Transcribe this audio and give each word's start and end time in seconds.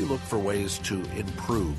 We 0.00 0.06
look 0.06 0.20
for 0.20 0.38
ways 0.38 0.78
to 0.84 0.94
improve. 1.14 1.76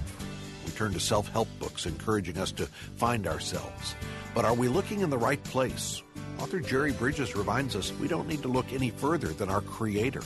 We 0.64 0.72
turn 0.74 0.94
to 0.94 1.00
self 1.00 1.28
help 1.30 1.48
books 1.58 1.88
encouraging 1.88 2.38
us 2.38 2.52
to 2.52 2.68
find 2.96 3.26
ourselves. 3.26 3.96
But 4.36 4.46
are 4.46 4.54
we 4.54 4.68
looking 4.68 5.00
in 5.00 5.10
the 5.10 5.18
right 5.18 5.44
place? 5.44 6.04
Author 6.38 6.60
Jerry 6.60 6.92
Bridges 6.92 7.36
reminds 7.36 7.76
us 7.76 7.92
we 7.94 8.08
don't 8.08 8.28
need 8.28 8.44
to 8.44 8.48
look 8.48 8.74
any 8.74 8.92
further 8.92 9.30
than 9.30 9.50
our 9.50 9.62
Creator. 9.62 10.22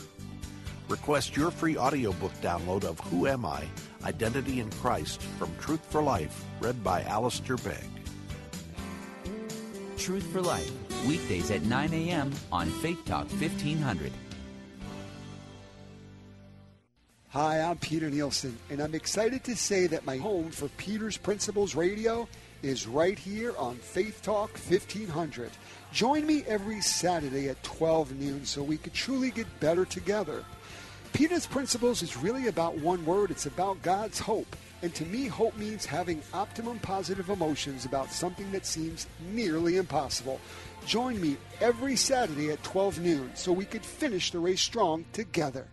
Request 0.90 1.38
your 1.38 1.52
free 1.52 1.78
audiobook 1.78 2.34
download 2.42 2.84
of 2.84 3.00
Who 3.00 3.28
Am 3.28 3.46
I? 3.46 3.64
Identity 4.04 4.60
in 4.60 4.70
Christ 4.72 5.22
from 5.40 5.55
Truth 5.58 5.86
for 5.90 6.04
Life, 6.04 6.44
read 6.60 6.84
by 6.84 7.02
Alistair 7.04 7.55
Begg. 7.55 7.88
Truth 9.98 10.26
for 10.34 10.41
Life, 10.41 10.70
weekdays 11.08 11.50
at 11.50 11.64
9 11.64 11.94
a.m. 11.94 12.34
on 12.52 12.68
Faith 12.82 13.05
Talk 13.05 13.30
1500. 13.30 14.12
Hi, 17.36 17.60
I'm 17.60 17.76
Peter 17.76 18.10
Nielsen, 18.10 18.58
and 18.70 18.80
I'm 18.80 18.96
excited 18.96 19.44
to 19.44 19.58
say 19.58 19.88
that 19.88 20.06
my 20.06 20.16
home 20.16 20.52
for 20.52 20.70
Peter's 20.78 21.18
Principles 21.18 21.76
Radio 21.76 22.30
is 22.64 22.88
right 22.88 23.20
here 23.20 23.54
on 23.58 23.76
Faith 23.76 24.22
Talk 24.22 24.52
1500. 24.52 25.52
Join 25.92 26.26
me 26.26 26.46
every 26.48 26.80
Saturday 26.80 27.50
at 27.50 27.62
12 27.62 28.14
noon 28.14 28.46
so 28.46 28.64
we 28.64 28.77
could 28.77 28.94
truly 28.94 29.32
get 29.32 29.48
better 29.60 29.84
together. 29.84 30.46
Peter's 31.12 31.46
Principles 31.46 32.02
is 32.02 32.16
really 32.16 32.48
about 32.48 32.77
one 32.77 33.05
word 33.05 33.32
it's 33.32 33.48
about 33.48 33.82
God's 33.82 34.18
hope. 34.18 34.55
And 34.82 34.96
to 34.96 35.04
me, 35.04 35.27
hope 35.27 35.58
means 35.58 35.86
having 35.86 36.22
optimum 36.34 36.80
positive 36.80 37.30
emotions 37.30 37.84
about 37.84 38.14
something 38.14 38.49
that 38.54 38.66
seems 38.66 39.08
nearly 39.34 39.76
impossible. 39.76 40.40
Join 40.86 41.20
me 41.20 41.36
every 41.60 41.98
Saturday 41.98 42.52
at 42.52 42.64
12 42.64 42.99
noon 43.02 43.32
so 43.36 43.52
we 43.52 43.66
could 43.66 43.84
finish 43.84 44.32
the 44.32 44.40
race 44.40 44.62
strong 44.62 45.04
together. 45.12 45.68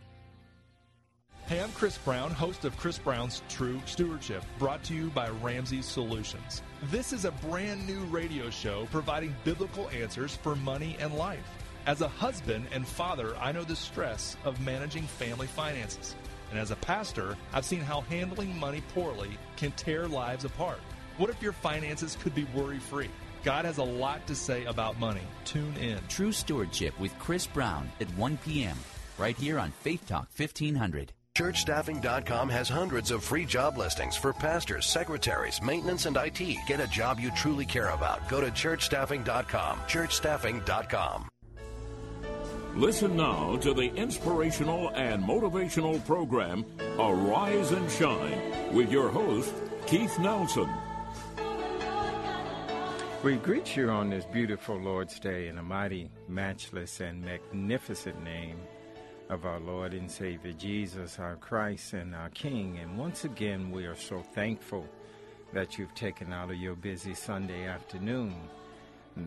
Hey, 1.52 1.60
I'm 1.60 1.72
Chris 1.72 1.98
Brown, 1.98 2.30
host 2.30 2.64
of 2.64 2.74
Chris 2.78 2.96
Brown's 2.96 3.42
True 3.50 3.78
Stewardship, 3.84 4.42
brought 4.58 4.82
to 4.84 4.94
you 4.94 5.10
by 5.10 5.28
Ramsey 5.28 5.82
Solutions. 5.82 6.62
This 6.84 7.12
is 7.12 7.26
a 7.26 7.30
brand 7.30 7.86
new 7.86 8.00
radio 8.04 8.48
show 8.48 8.88
providing 8.90 9.36
biblical 9.44 9.90
answers 9.90 10.34
for 10.34 10.56
money 10.56 10.96
and 10.98 11.12
life. 11.12 11.44
As 11.84 12.00
a 12.00 12.08
husband 12.08 12.68
and 12.72 12.88
father, 12.88 13.36
I 13.38 13.52
know 13.52 13.64
the 13.64 13.76
stress 13.76 14.34
of 14.46 14.64
managing 14.64 15.02
family 15.02 15.46
finances. 15.46 16.16
And 16.50 16.58
as 16.58 16.70
a 16.70 16.76
pastor, 16.76 17.36
I've 17.52 17.66
seen 17.66 17.80
how 17.80 18.00
handling 18.00 18.58
money 18.58 18.82
poorly 18.94 19.36
can 19.58 19.72
tear 19.72 20.08
lives 20.08 20.46
apart. 20.46 20.80
What 21.18 21.28
if 21.28 21.42
your 21.42 21.52
finances 21.52 22.16
could 22.22 22.34
be 22.34 22.46
worry 22.54 22.78
free? 22.78 23.10
God 23.44 23.66
has 23.66 23.76
a 23.76 23.84
lot 23.84 24.26
to 24.26 24.34
say 24.34 24.64
about 24.64 24.98
money. 24.98 25.26
Tune 25.44 25.76
in. 25.76 25.98
True 26.08 26.32
Stewardship 26.32 26.98
with 26.98 27.12
Chris 27.18 27.46
Brown 27.46 27.92
at 28.00 28.08
1 28.16 28.38
p.m. 28.38 28.78
right 29.18 29.36
here 29.36 29.58
on 29.58 29.70
Faith 29.70 30.06
Talk 30.06 30.28
1500. 30.34 31.12
ChurchStaffing.com 31.42 32.48
has 32.50 32.68
hundreds 32.68 33.10
of 33.10 33.24
free 33.24 33.44
job 33.44 33.76
listings 33.76 34.14
for 34.14 34.32
pastors, 34.32 34.86
secretaries, 34.86 35.60
maintenance, 35.60 36.06
and 36.06 36.16
IT. 36.16 36.38
Get 36.68 36.78
a 36.78 36.86
job 36.86 37.18
you 37.18 37.32
truly 37.32 37.66
care 37.66 37.88
about. 37.88 38.28
Go 38.28 38.40
to 38.40 38.46
ChurchStaffing.com. 38.46 39.78
ChurchStaffing.com. 39.80 41.28
Listen 42.76 43.16
now 43.16 43.56
to 43.56 43.74
the 43.74 43.92
inspirational 43.96 44.90
and 44.90 45.24
motivational 45.24 46.04
program, 46.06 46.64
Arise 47.00 47.72
and 47.72 47.90
Shine, 47.90 48.72
with 48.72 48.92
your 48.92 49.08
host, 49.08 49.52
Keith 49.88 50.16
Nelson. 50.20 50.72
We 53.24 53.34
greet 53.34 53.76
you 53.76 53.90
on 53.90 54.10
this 54.10 54.24
beautiful 54.26 54.76
Lord's 54.76 55.18
Day 55.18 55.48
in 55.48 55.58
a 55.58 55.62
mighty, 55.62 56.08
matchless, 56.28 57.00
and 57.00 57.20
magnificent 57.20 58.22
name 58.22 58.58
of 59.32 59.46
our 59.46 59.60
Lord 59.60 59.94
and 59.94 60.10
Savior 60.10 60.52
Jesus, 60.52 61.18
our 61.18 61.36
Christ 61.36 61.94
and 61.94 62.14
our 62.14 62.28
King. 62.28 62.78
And 62.82 62.98
once 62.98 63.24
again, 63.24 63.70
we 63.70 63.86
are 63.86 63.96
so 63.96 64.20
thankful 64.20 64.86
that 65.54 65.78
you've 65.78 65.94
taken 65.94 66.34
out 66.34 66.50
of 66.50 66.56
your 66.56 66.74
busy 66.74 67.14
Sunday 67.14 67.66
afternoon 67.66 68.34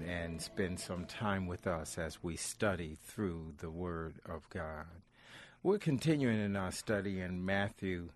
and 0.07 0.39
spend 0.39 0.79
some 0.79 1.05
time 1.05 1.47
with 1.47 1.65
us 1.65 1.97
as 1.97 2.21
we 2.21 2.35
study 2.35 2.99
through 3.03 3.53
the 3.57 3.71
Word 3.71 4.13
of 4.29 4.47
God. 4.51 4.85
We're 5.63 5.79
continuing 5.79 6.39
in 6.39 6.55
our 6.55 6.71
study 6.71 7.21
in 7.21 7.43
Matthew, 7.43 8.09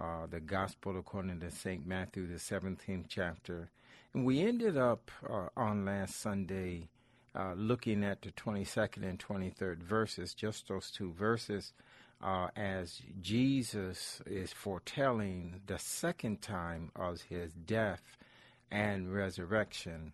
uh, 0.00 0.26
the 0.28 0.40
Gospel 0.40 0.98
according 0.98 1.38
to 1.40 1.52
St. 1.52 1.86
Matthew, 1.86 2.26
the 2.26 2.40
17th 2.40 3.04
chapter. 3.08 3.70
And 4.12 4.26
we 4.26 4.40
ended 4.40 4.76
up 4.76 5.12
uh, 5.30 5.46
on 5.56 5.84
last 5.84 6.20
Sunday 6.20 6.88
uh, 7.36 7.52
looking 7.54 8.02
at 8.02 8.22
the 8.22 8.30
22nd 8.32 9.02
and 9.08 9.18
23rd 9.18 9.82
verses, 9.82 10.34
just 10.34 10.68
those 10.68 10.90
two 10.90 11.12
verses, 11.12 11.72
uh, 12.22 12.48
as 12.56 13.02
Jesus 13.20 14.22
is 14.26 14.52
foretelling 14.52 15.60
the 15.66 15.78
second 15.78 16.40
time 16.40 16.90
of 16.96 17.20
his 17.22 17.52
death 17.52 18.02
and 18.70 19.12
resurrection. 19.12 20.12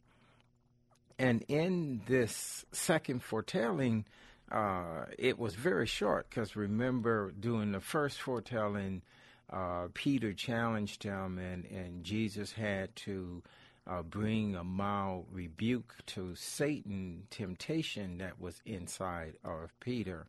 And 1.19 1.45
in 1.49 2.03
this 2.07 2.65
second 2.73 3.23
foretelling, 3.23 4.05
uh, 4.51 5.05
it 5.19 5.39
was 5.39 5.55
very 5.55 5.87
short 5.87 6.29
because 6.29 6.57
remember, 6.57 7.33
during 7.39 7.73
the 7.73 7.81
first 7.81 8.21
foretelling, 8.21 9.03
uh, 9.51 9.89
Peter 9.95 10.33
challenged 10.33 11.03
him, 11.03 11.39
and, 11.39 11.65
and 11.67 12.03
Jesus 12.03 12.53
had 12.53 12.95
to 12.97 13.43
uh, 13.87 14.03
bring 14.03 14.55
a 14.55 14.65
mild 14.65 15.27
rebuke 15.31 15.97
to 16.07 16.35
Satan 16.35 17.25
temptation 17.31 18.19
that 18.19 18.41
was 18.41 18.63
inside 18.65 19.35
of 19.45 19.79
Peter. 19.81 20.27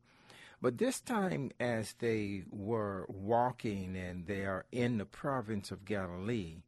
But 0.62 0.78
this 0.78 1.02
time, 1.02 1.52
as 1.60 1.94
they 2.00 2.44
were 2.50 3.06
walking 3.10 3.98
and 3.98 4.26
they 4.28 4.46
are 4.46 4.66
in 4.72 4.98
the 4.98 5.06
province 5.06 5.72
of 5.72 5.86
Galilee, 5.86 6.62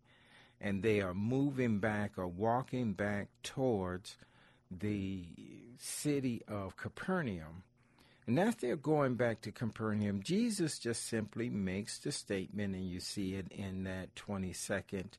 and 0.59 0.83
they 0.83 1.01
are 1.01 1.13
moving 1.13 1.79
back 1.79 2.17
or 2.17 2.27
walking 2.27 2.93
back 2.93 3.29
towards 3.41 4.17
the 4.69 5.25
city 5.77 6.41
of 6.47 6.75
Capernaum. 6.75 7.63
And 8.27 8.39
as 8.39 8.55
they're 8.55 8.75
going 8.75 9.15
back 9.15 9.41
to 9.41 9.51
Capernaum, 9.51 10.23
Jesus 10.23 10.79
just 10.79 11.05
simply 11.05 11.49
makes 11.49 11.99
the 11.99 12.11
statement, 12.11 12.75
and 12.75 12.89
you 12.89 12.99
see 12.99 13.35
it 13.35 13.47
in 13.51 13.83
that 13.83 14.15
22nd 14.15 15.11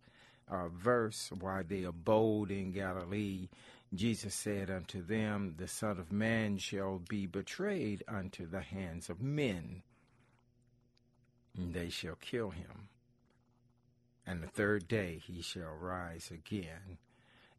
uh, 0.48 0.68
verse, 0.68 1.30
while 1.38 1.62
they 1.66 1.84
abode 1.84 2.50
in 2.50 2.72
Galilee, 2.72 3.48
Jesus 3.94 4.34
said 4.34 4.70
unto 4.70 5.02
them, 5.02 5.54
The 5.56 5.68
Son 5.68 5.98
of 5.98 6.12
Man 6.12 6.58
shall 6.58 6.98
be 6.98 7.26
betrayed 7.26 8.02
unto 8.08 8.46
the 8.46 8.60
hands 8.60 9.08
of 9.08 9.22
men, 9.22 9.82
and 11.56 11.72
they 11.72 11.88
shall 11.88 12.16
kill 12.16 12.50
him. 12.50 12.88
And 14.26 14.42
the 14.42 14.48
third 14.48 14.88
day 14.88 15.20
he 15.24 15.40
shall 15.40 15.74
rise 15.80 16.30
again. 16.32 16.98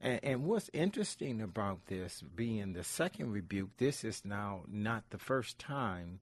And, 0.01 0.19
and 0.21 0.45
what's 0.45 0.69
interesting 0.73 1.41
about 1.41 1.87
this 1.87 2.21
being 2.35 2.73
the 2.73 2.83
second 2.83 3.31
rebuke, 3.31 3.77
this 3.77 4.03
is 4.03 4.23
now 4.25 4.61
not 4.67 5.09
the 5.09 5.17
first 5.17 5.57
time 5.57 6.19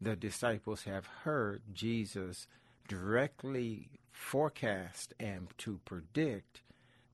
the 0.00 0.16
disciples 0.16 0.84
have 0.84 1.06
heard 1.06 1.62
Jesus 1.72 2.46
directly 2.88 3.88
forecast 4.10 5.14
and 5.18 5.48
to 5.58 5.80
predict 5.84 6.62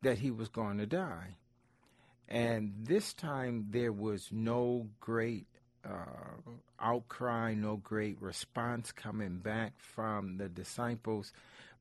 that 0.03 0.19
he 0.19 0.31
was 0.31 0.49
going 0.49 0.79
to 0.79 0.87
die. 0.87 1.37
And 2.29 2.73
this 2.79 3.15
time 3.15 3.69
there 3.71 3.93
was 3.93 4.29
no 4.31 4.89
great 5.01 5.47
uh, 5.85 6.51
outcry, 6.79 7.55
no 7.55 7.77
great 7.77 8.21
response 8.21 8.93
coming 8.93 9.39
back 9.39 9.73
from 9.79 10.37
the 10.37 10.49
disciples, 10.49 11.33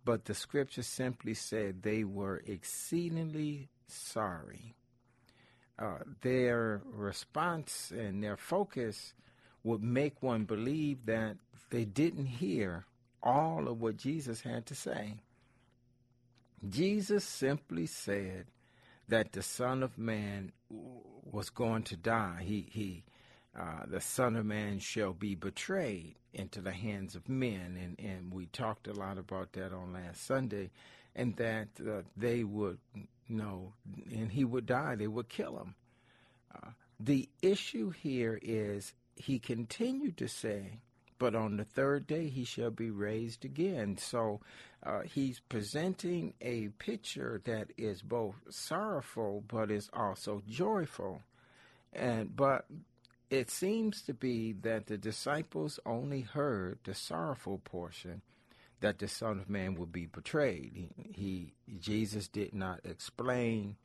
but 0.06 0.26
the 0.26 0.34
scripture 0.34 0.84
simply 0.84 1.34
said 1.34 1.84
they 1.84 2.04
were 2.04 2.42
exceedingly 2.46 3.70
sorry. 3.88 4.74
Uh, 5.78 6.00
their 6.22 6.82
response 6.86 7.92
and 7.92 8.24
their 8.24 8.38
focus 8.38 9.14
would 9.64 9.84
make 9.84 10.24
one 10.24 10.46
believe 10.46 11.06
that 11.06 11.36
they 11.70 11.84
didn't 11.86 12.26
hear 12.26 12.86
all 13.28 13.68
of 13.68 13.82
what 13.82 13.98
Jesus 13.98 14.42
had 14.42 14.66
to 14.68 14.76
say. 14.76 15.16
Jesus 16.68 17.26
simply 17.26 17.86
said 17.86 18.46
that 19.10 19.34
the 19.34 19.44
Son 19.44 19.84
of 19.84 19.98
Man 19.98 20.54
was 20.70 21.50
going 21.50 21.84
to 21.84 21.98
die. 21.98 22.42
He 22.44 22.68
he 22.72 23.04
uh, 23.58 23.86
the 23.88 24.02
Son 24.02 24.36
of 24.36 24.46
Man 24.46 24.80
shall 24.80 25.14
be 25.14 25.36
betrayed 25.36 26.16
into 26.34 26.62
the 26.62 26.72
hands 26.72 27.16
of 27.16 27.28
men. 27.28 27.78
And, 27.82 28.00
and 28.00 28.34
we 28.34 28.46
talked 28.48 28.88
a 28.88 28.94
lot 28.94 29.18
about 29.18 29.54
that 29.54 29.74
on 29.74 29.94
last 29.94 30.26
Sunday, 30.26 30.70
and 31.16 31.36
that 31.38 31.68
uh, 31.82 32.04
they 32.16 32.44
would 32.44 32.78
know, 33.28 33.74
and 34.12 34.32
he 34.32 34.46
would 34.46 34.68
die, 34.68 34.96
they 34.96 35.08
would 35.08 35.30
kill 35.30 35.58
him. 35.58 35.76
Uh, 36.56 36.70
the 37.00 37.28
issue 37.42 37.90
here 37.90 38.40
is 38.42 38.94
he 39.16 39.40
continued 39.40 40.18
to 40.18 40.28
say, 40.28 40.80
but 41.20 41.36
on 41.36 41.58
the 41.58 41.64
third 41.64 42.08
day 42.08 42.30
he 42.30 42.44
shall 42.44 42.72
be 42.72 42.90
raised 42.90 43.46
again. 43.46 43.98
So 43.98 44.42
uh, 44.84 45.02
he's 45.02 45.40
presenting 45.50 46.34
a 46.42 46.70
picture 46.80 47.42
that 47.46 47.72
is 47.78 48.02
both 48.02 48.36
sorrowful 48.50 49.44
but 49.48 49.72
is 49.72 49.90
also 49.94 50.42
joyful. 50.48 51.22
And 51.94 52.36
but 52.36 52.66
it 53.30 53.50
seems 53.50 54.02
to 54.04 54.14
be 54.14 54.54
that 54.62 54.88
the 54.88 54.98
disciples 54.98 55.80
only 55.86 56.22
heard 56.22 56.80
the 56.84 56.94
sorrowful 56.94 57.60
portion 57.60 58.22
that 58.80 59.00
the 59.00 59.08
Son 59.08 59.40
of 59.40 59.50
Man 59.50 59.76
would 59.76 59.92
be 59.92 60.06
betrayed. 60.06 60.72
He, 60.74 60.90
he 61.14 61.54
Jesus 61.80 62.28
did 62.28 62.54
not 62.54 62.82
explain. 62.86 63.76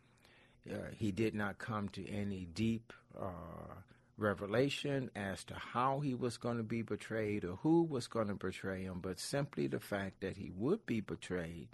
Uh, 0.71 0.91
he 0.97 1.11
did 1.11 1.35
not 1.35 1.59
come 1.59 1.89
to 1.91 2.09
any 2.09 2.47
deep 2.55 2.93
uh, 3.21 3.75
revelation 4.19 5.11
as 5.17 5.45
to 5.45 5.55
how 5.55 6.01
he 6.01 6.15
was 6.15 6.37
going 6.37 6.57
to 6.57 6.63
be 6.63 6.83
betrayed 6.83 7.45
or 7.45 7.57
who 7.57 7.83
was 7.83 8.07
going 8.07 8.29
to 8.29 8.35
betray 8.35 8.83
him, 8.83 9.01
but 9.01 9.19
simply 9.19 9.67
the 9.67 9.81
fact 9.81 10.21
that 10.21 10.37
he 10.37 10.51
would 10.57 10.85
be 10.87 11.01
betrayed. 11.01 11.69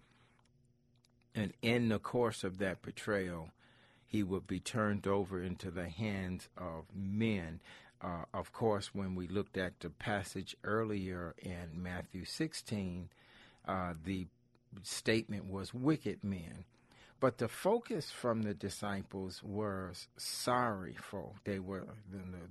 And 1.35 1.53
in 1.63 1.89
the 1.89 1.99
course 1.99 2.45
of 2.45 2.59
that 2.59 2.83
betrayal, 2.83 3.51
he 4.07 4.23
would 4.23 4.47
be 4.47 4.61
turned 4.61 5.07
over 5.07 5.43
into 5.43 5.71
the 5.71 5.89
hands 5.89 6.49
of 6.57 6.85
men. 6.95 7.61
Uh, 8.01 8.25
of 8.33 8.53
course, 8.53 8.95
when 8.95 9.15
we 9.15 9.29
looked 9.29 9.59
at 9.59 9.81
the 9.81 9.91
passage 9.91 10.57
earlier 10.65 11.35
in 11.43 11.71
Matthew 11.75 12.25
16, 12.25 13.11
uh, 13.67 13.95
the 14.05 14.27
statement 14.83 15.45
was 15.47 15.75
wicked 15.75 16.25
men. 16.25 16.65
But 17.21 17.39
the 17.39 17.49
focus 17.49 18.11
from 18.11 18.43
the 18.43 18.55
disciples 18.55 19.43
was 19.43 20.07
sorrowful. 20.17 21.35
They 21.45 21.59
were 21.59 21.89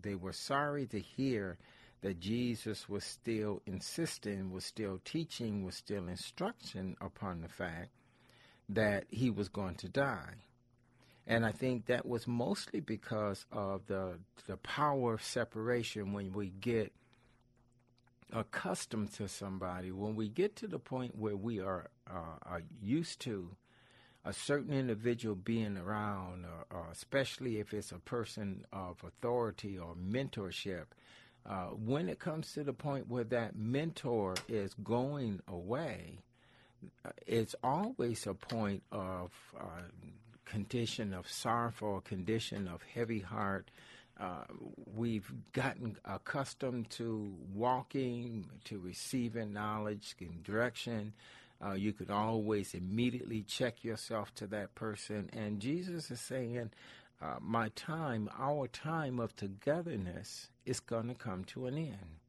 they 0.01 0.15
were 0.15 0.33
sorry 0.33 0.87
to 0.87 0.99
hear 0.99 1.57
that 2.01 2.19
Jesus 2.19 2.89
was 2.89 3.03
still 3.03 3.61
insisting, 3.65 4.51
was 4.51 4.65
still 4.65 4.99
teaching, 5.05 5.63
was 5.63 5.75
still 5.75 6.07
instruction 6.07 6.95
upon 6.99 7.41
the 7.41 7.47
fact 7.47 7.91
that 8.69 9.05
he 9.09 9.29
was 9.29 9.47
going 9.47 9.75
to 9.75 9.89
die. 9.89 10.35
And 11.25 11.45
I 11.45 11.51
think 11.51 11.85
that 11.85 12.05
was 12.05 12.27
mostly 12.27 12.81
because 12.81 13.45
of 13.51 13.85
the 13.87 14.19
the 14.47 14.57
power 14.57 15.13
of 15.13 15.23
separation 15.23 16.11
when 16.11 16.33
we 16.33 16.49
get 16.49 16.91
accustomed 18.33 19.13
to 19.13 19.29
somebody, 19.29 19.91
when 19.91 20.15
we 20.15 20.27
get 20.27 20.57
to 20.57 20.67
the 20.67 20.79
point 20.79 21.15
where 21.17 21.37
we 21.37 21.61
are, 21.61 21.89
uh, 22.09 22.37
are 22.43 22.61
used 22.81 23.21
to 23.21 23.55
a 24.27 24.33
certain 24.33 24.73
individual 24.73 25.35
being 25.35 25.77
around, 25.77 26.45
or, 26.45 26.77
or 26.77 26.87
especially 26.91 27.59
if 27.59 27.73
it's 27.73 27.93
a 27.93 27.99
person 27.99 28.65
of 28.73 29.01
authority 29.05 29.77
or 29.77 29.95
mentorship, 29.95 30.87
uh, 31.45 31.67
when 31.67 32.09
it 32.09 32.19
comes 32.19 32.51
to 32.51 32.61
the 32.61 32.73
point 32.73 33.07
where 33.07 33.23
that 33.23 33.55
mentor 33.55 34.35
is 34.49 34.73
going 34.83 35.39
away, 35.47 36.19
it's 37.25 37.55
always 37.63 38.27
a 38.27 38.33
point 38.33 38.83
of 38.91 39.31
uh, 39.57 39.63
condition 40.43 41.13
of 41.13 41.29
sorrowful, 41.29 42.01
condition 42.01 42.67
of 42.67 42.81
heavy 42.93 43.21
heart. 43.21 43.71
Uh, 44.19 44.43
we've 44.93 45.31
gotten 45.53 45.95
accustomed 46.03 46.89
to 46.89 47.33
walking, 47.53 48.45
to 48.65 48.77
receiving 48.79 49.53
knowledge 49.53 50.15
and 50.19 50.43
direction, 50.43 51.13
uh, 51.63 51.73
you 51.73 51.93
could 51.93 52.11
always 52.11 52.73
immediately 52.73 53.41
check 53.41 53.83
yourself 53.83 54.33
to 54.35 54.47
that 54.47 54.75
person. 54.75 55.29
And 55.33 55.59
Jesus 55.59 56.11
is 56.11 56.21
saying, 56.21 56.71
uh, 57.21 57.35
My 57.41 57.69
time, 57.69 58.29
our 58.37 58.67
time 58.67 59.19
of 59.19 59.35
togetherness 59.35 60.49
is 60.65 60.79
going 60.79 61.07
to 61.07 61.15
come 61.15 61.43
to 61.45 61.65
an 61.65 61.77
end. 61.77 62.19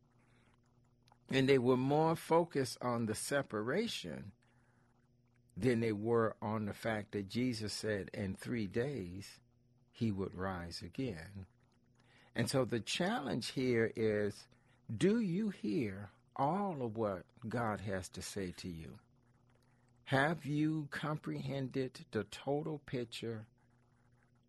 And 1.30 1.48
they 1.48 1.58
were 1.58 1.76
more 1.76 2.16
focused 2.16 2.78
on 2.80 3.04
the 3.06 3.14
separation 3.14 4.32
than 5.56 5.80
they 5.80 5.92
were 5.92 6.36
on 6.40 6.66
the 6.66 6.72
fact 6.72 7.12
that 7.12 7.28
Jesus 7.28 7.72
said 7.72 8.10
in 8.14 8.34
three 8.34 8.66
days 8.66 9.40
he 9.90 10.10
would 10.10 10.34
rise 10.34 10.80
again. 10.82 11.46
And 12.34 12.48
so 12.48 12.64
the 12.64 12.80
challenge 12.80 13.48
here 13.50 13.92
is 13.96 14.46
do 14.96 15.20
you 15.20 15.50
hear 15.50 16.10
all 16.36 16.76
of 16.80 16.96
what 16.96 17.24
God 17.46 17.80
has 17.80 18.08
to 18.10 18.22
say 18.22 18.54
to 18.58 18.68
you? 18.68 18.98
Have 20.08 20.46
you 20.46 20.88
comprehended 20.90 22.06
the 22.12 22.24
total 22.24 22.78
picture? 22.86 23.44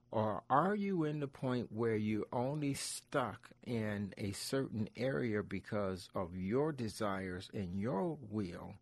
Or 0.10 0.42
are 0.50 0.74
you 0.74 1.04
in 1.04 1.20
the 1.20 1.28
point 1.28 1.68
where 1.70 1.98
you're 1.98 2.28
only 2.32 2.74
stuck 2.76 3.50
in 3.68 4.14
a 4.18 4.32
certain 4.32 4.88
area 4.96 5.44
because 5.44 6.08
of 6.16 6.38
your 6.38 6.72
desires 6.72 7.50
and 7.54 7.78
your 7.78 8.18
will? 8.32 8.76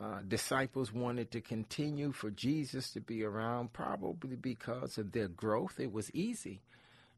Uh, 0.00 0.20
disciples 0.28 0.92
wanted 0.92 1.32
to 1.32 1.40
continue 1.40 2.12
for 2.12 2.30
Jesus 2.30 2.92
to 2.92 3.00
be 3.00 3.24
around, 3.24 3.72
probably 3.72 4.36
because 4.36 4.96
of 4.96 5.10
their 5.10 5.26
growth. 5.26 5.80
It 5.80 5.92
was 5.92 6.14
easy. 6.14 6.60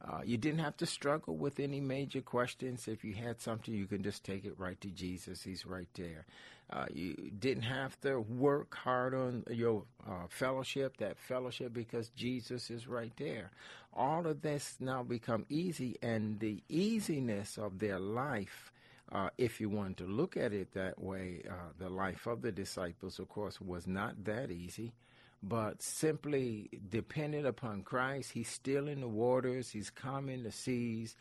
Uh, 0.03 0.23
you 0.25 0.39
didn't 0.39 0.61
have 0.61 0.79
to 0.79 0.87
struggle 0.87 1.37
with 1.37 1.61
any 1.61 1.81
major 1.81 2.23
questions. 2.23 2.89
If 2.89 3.05
you 3.05 3.13
had 3.13 3.41
something, 3.41 3.73
you 3.75 3.87
can 3.87 4.03
just 4.03 4.25
take 4.25 4.47
it 4.47 4.59
right 4.59 4.81
to 4.81 4.89
Jesus. 4.89 5.43
He's 5.43 5.67
right 5.67 5.89
there. 5.95 6.25
Uh, 6.73 6.87
you 6.93 7.15
didn't 7.39 7.65
have 7.65 8.01
to 8.01 8.19
work 8.21 8.75
hard 8.75 9.15
on 9.15 9.45
your 9.51 9.85
uh, 10.09 10.27
fellowship, 10.29 10.97
that 10.97 11.19
fellowship, 11.19 11.73
because 11.73 12.09
Jesus 12.11 12.71
is 12.71 12.89
right 12.89 13.13
there. 13.19 13.51
All 13.93 14.27
of 14.27 14.41
this 14.41 14.77
now 14.81 15.03
become 15.03 15.45
easy, 15.51 15.97
and 16.01 16.41
the 16.41 16.63
easiness 16.71 17.59
of 17.59 17.79
their 17.79 17.99
life, 17.99 18.73
uh, 19.11 19.29
if 19.37 19.61
you 19.61 19.69
want 19.69 19.99
to 19.99 20.05
look 20.05 20.37
at 20.39 20.55
it 20.55 20.73
that 20.73 20.99
way, 20.99 21.43
uh, 21.47 21.53
the 21.79 21.91
life 21.91 22.27
of 22.27 22.41
the 22.41 22.53
disciples, 22.53 23.19
of 23.19 23.29
course, 23.29 23.61
was 23.61 23.87
not 23.87 24.25
that 24.25 24.51
easy 24.51 24.95
but 25.43 25.83
simply 25.83 26.71
dependent 26.89 27.47
upon 27.47 27.83
Christ. 27.83 28.31
He's 28.33 28.49
still 28.49 28.87
in 28.87 29.01
the 29.01 29.09
waters, 29.09 29.71
he's 29.71 29.91
calming 29.91 30.45
the 30.45 30.53
seas, 30.53 31.17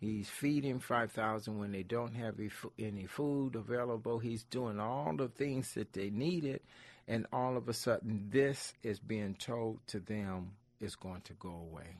he's 0.00 0.28
feeding 0.28 0.80
5,000 0.80 1.58
when 1.58 1.72
they 1.72 1.82
don't 1.82 2.14
have 2.14 2.34
any 2.78 3.06
food 3.06 3.56
available. 3.56 4.18
He's 4.18 4.44
doing 4.44 4.80
all 4.80 5.14
the 5.16 5.28
things 5.28 5.74
that 5.74 5.92
they 5.92 6.10
needed, 6.10 6.60
and 7.08 7.26
all 7.32 7.56
of 7.56 7.68
a 7.68 7.72
sudden, 7.72 8.28
this 8.30 8.74
is 8.82 8.98
being 8.98 9.34
told 9.34 9.78
to 9.88 10.00
them 10.00 10.52
is 10.80 10.96
going 10.96 11.22
to 11.22 11.32
go 11.34 11.50
away. 11.50 11.96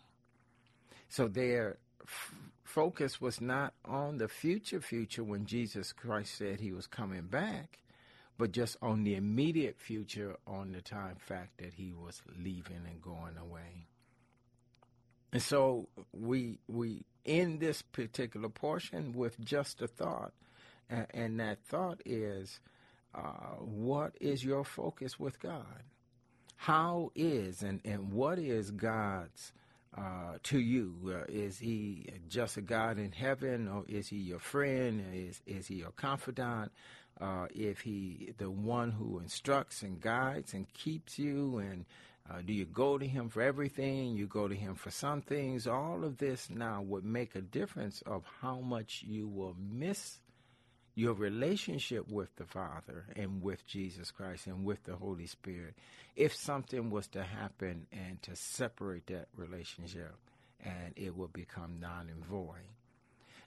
So 1.09 1.29
their 1.29 1.79
f- 2.03 2.35
focus 2.65 3.21
was 3.21 3.41
not 3.41 3.73
on 3.85 4.19
the 4.19 4.29
future 4.29 4.81
future 4.81 5.25
when 5.25 5.47
Jesus 5.47 5.93
Christ 5.93 6.37
said 6.37 6.61
he 6.61 6.73
was 6.73 6.87
coming 6.87 7.23
back 7.23 7.79
but 8.39 8.53
just 8.53 8.77
on 8.83 9.05
the 9.05 9.15
immediate 9.15 9.79
future, 9.79 10.37
on 10.47 10.73
the 10.73 10.83
time 10.83 11.17
fact 11.19 11.59
that 11.59 11.75
he 11.75 11.93
was 11.93 12.21
leaving 12.39 12.83
and 12.87 13.01
going 13.01 13.37
away. 13.39 13.87
And 15.33 15.43
so 15.43 15.89
we 16.13 16.59
we 16.69 17.05
end 17.25 17.61
this 17.61 17.83
particular 17.83 18.49
portion 18.49 19.13
with 19.13 19.39
just 19.41 19.83
a 19.83 19.89
thought, 19.89 20.33
and, 20.89 21.07
and 21.13 21.41
that 21.41 21.59
thought 21.65 22.01
is, 22.05 22.61
uh, 23.15 23.57
what 23.59 24.17
is 24.21 24.45
your 24.45 24.65
focus 24.65 25.19
with 25.19 25.41
God? 25.41 25.83
How 26.57 27.11
is 27.15 27.63
and, 27.63 27.81
and 27.85 28.13
what 28.13 28.39
is 28.39 28.71
God's 28.71 29.53
uh, 29.97 30.39
to 30.45 30.59
you? 30.59 30.95
Uh, 31.07 31.25
is 31.29 31.59
he 31.59 32.07
just 32.29 32.57
a 32.57 32.63
God 32.63 32.99
in 32.99 33.13
heaven, 33.13 33.69
or 33.69 33.85
is 33.89 34.09
he 34.09 34.17
your 34.17 34.39
friend? 34.39 35.05
Is 35.13 35.43
is 35.47 35.67
he 35.67 35.77
your 35.77 35.93
confidant? 35.93 36.73
uh, 37.21 37.47
if 37.55 37.81
he 37.81 38.33
the 38.39 38.51
one 38.51 38.93
who 38.93 39.19
instructs 39.19 39.83
and 39.83 40.01
guides 40.01 40.53
and 40.53 40.73
keeps 40.73 41.19
you 41.19 41.59
and 41.59 41.87
uh, 42.31 42.41
do 42.45 42.53
you 42.53 42.65
go 42.65 42.99
to 42.99 43.07
him 43.07 43.29
for 43.29 43.43
everything? 43.43 44.17
You 44.17 44.27
go 44.27 44.49
to 44.49 44.55
him 44.55 44.75
for 44.75 44.91
some 44.91 45.23
things? 45.23 45.67
All 45.67 46.05
of 46.05 46.19
this 46.19 46.51
now 46.51 46.83
would 46.83 47.05
make 47.05 47.35
a 47.35 47.41
difference 47.41 48.03
of 48.07 48.25
how 48.41 48.61
much 48.61 49.05
you 49.07 49.29
will 49.29 49.57
miss 49.59 50.19
your 50.97 51.13
relationship 51.13 52.09
with 52.09 52.35
the 52.37 52.47
father 52.47 53.05
and 53.15 53.43
with 53.43 53.65
jesus 53.67 54.11
christ 54.11 54.47
and 54.47 54.65
with 54.65 54.83
the 54.85 54.97
holy 54.97 55.27
spirit 55.27 55.75
if 56.17 56.35
something 56.35 56.89
was 56.89 57.07
to 57.07 57.23
happen 57.23 57.87
and 57.93 58.21
to 58.23 58.35
separate 58.35 59.07
that 59.07 59.29
relationship 59.37 60.17
and 60.65 60.95
it 60.97 61.15
will 61.15 61.29
become 61.29 61.77
non 61.79 62.09
and 62.09 62.25
void 62.25 62.76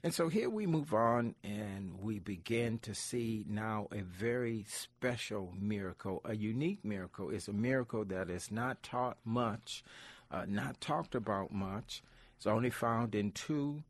and 0.03 0.13
so 0.13 0.29
here 0.29 0.49
we 0.49 0.65
move 0.65 0.93
on 0.93 1.35
and 1.43 1.99
we 2.01 2.19
begin 2.19 2.79
to 2.79 2.95
see 2.95 3.45
now 3.49 3.87
a 3.91 4.01
very 4.01 4.65
special 4.67 5.53
miracle, 5.59 6.21
a 6.23 6.35
unique 6.35 6.85
miracle. 6.85 7.29
It's 7.31 7.49
a 7.49 7.53
miracle 7.53 8.05
that 8.05 8.29
is 8.29 8.49
not 8.49 8.81
taught 8.81 9.17
much, 9.25 9.83
uh, 10.31 10.45
not 10.47 10.79
talked 10.79 11.15
about 11.15 11.51
much. 11.51 12.01
It's 12.37 12.47
only 12.47 12.69
found 12.69 13.13
in 13.13 13.33
two 13.33 13.83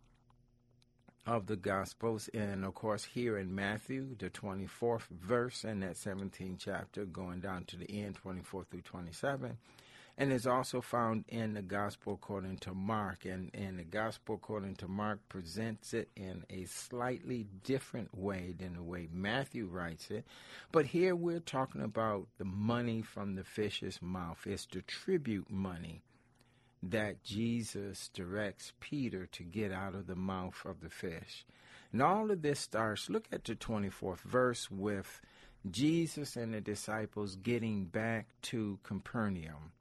of 1.28 1.46
the 1.46 1.56
Gospels, 1.56 2.28
and 2.34 2.66
of 2.66 2.74
course, 2.74 3.04
here 3.04 3.38
in 3.38 3.54
Matthew, 3.54 4.16
the 4.18 4.32
24th 4.32 5.08
verse 5.12 5.64
in 5.64 5.82
that 5.82 5.94
17th 5.94 6.58
chapter, 6.58 7.06
going 7.06 7.40
down 7.40 7.66
to 7.66 7.78
the 7.78 8.04
end, 8.04 8.16
24 8.16 8.64
through 8.64 8.82
27. 8.82 9.56
And 10.20 10.34
is 10.34 10.46
also 10.46 10.82
found 10.82 11.24
in 11.30 11.54
the 11.54 11.62
Gospel 11.62 12.14
according 12.14 12.58
to 12.58 12.74
Mark. 12.74 13.24
And, 13.24 13.52
and 13.54 13.80
the 13.80 13.86
Gospel 13.86 14.36
according 14.36 14.76
to 14.76 14.88
Mark 14.90 15.20
presents 15.30 15.94
it 15.94 16.10
in 16.18 16.44
a 16.50 16.66
slightly 16.66 17.48
different 17.64 18.16
way 18.18 18.54
than 18.58 18.74
the 18.74 18.84
way 18.84 19.08
Matthew 19.14 19.68
writes 19.68 20.12
it. 20.12 20.26
But 20.74 20.88
here 20.88 21.16
we're 21.16 21.40
talking 21.40 21.82
about 21.82 22.28
the 22.38 22.44
money 22.44 23.02
from 23.02 23.36
the 23.36 23.46
fish's 23.46 24.02
mouth. 24.02 24.46
It's 24.46 24.66
the 24.66 24.82
tribute 24.82 25.50
money 25.50 26.04
that 26.84 27.24
Jesus 27.24 28.10
directs 28.14 28.74
Peter 28.82 29.26
to 29.28 29.44
get 29.44 29.72
out 29.72 29.96
of 29.96 30.08
the 30.08 30.16
mouth 30.16 30.66
of 30.66 30.82
the 30.82 30.90
fish. 30.90 31.46
And 31.92 32.02
all 32.02 32.30
of 32.30 32.42
this 32.42 32.60
starts, 32.60 33.10
look 33.10 33.26
at 33.32 33.46
the 33.46 33.56
24th 33.56 34.20
verse, 34.20 34.70
with 34.70 35.22
Jesus 35.70 36.36
and 36.36 36.54
the 36.54 36.62
disciples 36.62 37.36
getting 37.36 37.86
back 37.86 38.28
to 38.44 38.80
Capernaum. 38.84 39.72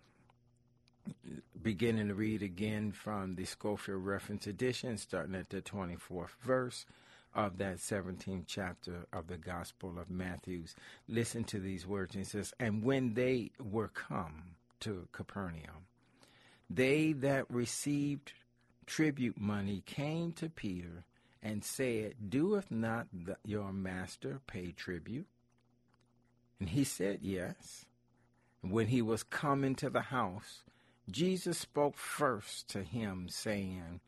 Beginning 1.60 2.08
to 2.08 2.14
read 2.14 2.42
again 2.42 2.92
from 2.92 3.34
the 3.34 3.44
Scofield 3.44 4.04
Reference 4.04 4.46
Edition, 4.46 4.96
starting 4.96 5.34
at 5.34 5.50
the 5.50 5.60
24th 5.60 6.36
verse 6.42 6.86
of 7.34 7.58
that 7.58 7.76
17th 7.76 8.44
chapter 8.46 9.06
of 9.12 9.28
the 9.28 9.36
Gospel 9.36 9.98
of 9.98 10.10
Matthews. 10.10 10.74
Listen 11.08 11.44
to 11.44 11.58
these 11.60 11.86
words. 11.86 12.16
It 12.16 12.26
says, 12.26 12.52
And 12.58 12.82
when 12.82 13.14
they 13.14 13.50
were 13.62 13.88
come 13.88 14.56
to 14.80 15.08
Capernaum, 15.12 15.86
they 16.70 17.12
that 17.12 17.50
received 17.50 18.32
tribute 18.86 19.38
money 19.38 19.82
came 19.86 20.32
to 20.32 20.48
Peter 20.48 21.04
and 21.42 21.64
said, 21.64 22.14
Doeth 22.28 22.70
not 22.70 23.06
the, 23.12 23.36
your 23.44 23.72
master 23.72 24.40
pay 24.46 24.72
tribute? 24.72 25.26
And 26.58 26.70
he 26.70 26.84
said, 26.84 27.20
Yes. 27.22 27.84
And 28.62 28.72
when 28.72 28.88
he 28.88 29.02
was 29.02 29.22
come 29.22 29.62
into 29.62 29.88
the 29.88 30.00
house, 30.00 30.62
Jesus 31.10 31.58
spoke 31.58 31.96
first 31.96 32.68
to 32.68 32.82
him, 32.82 33.28
saying, 33.30 34.00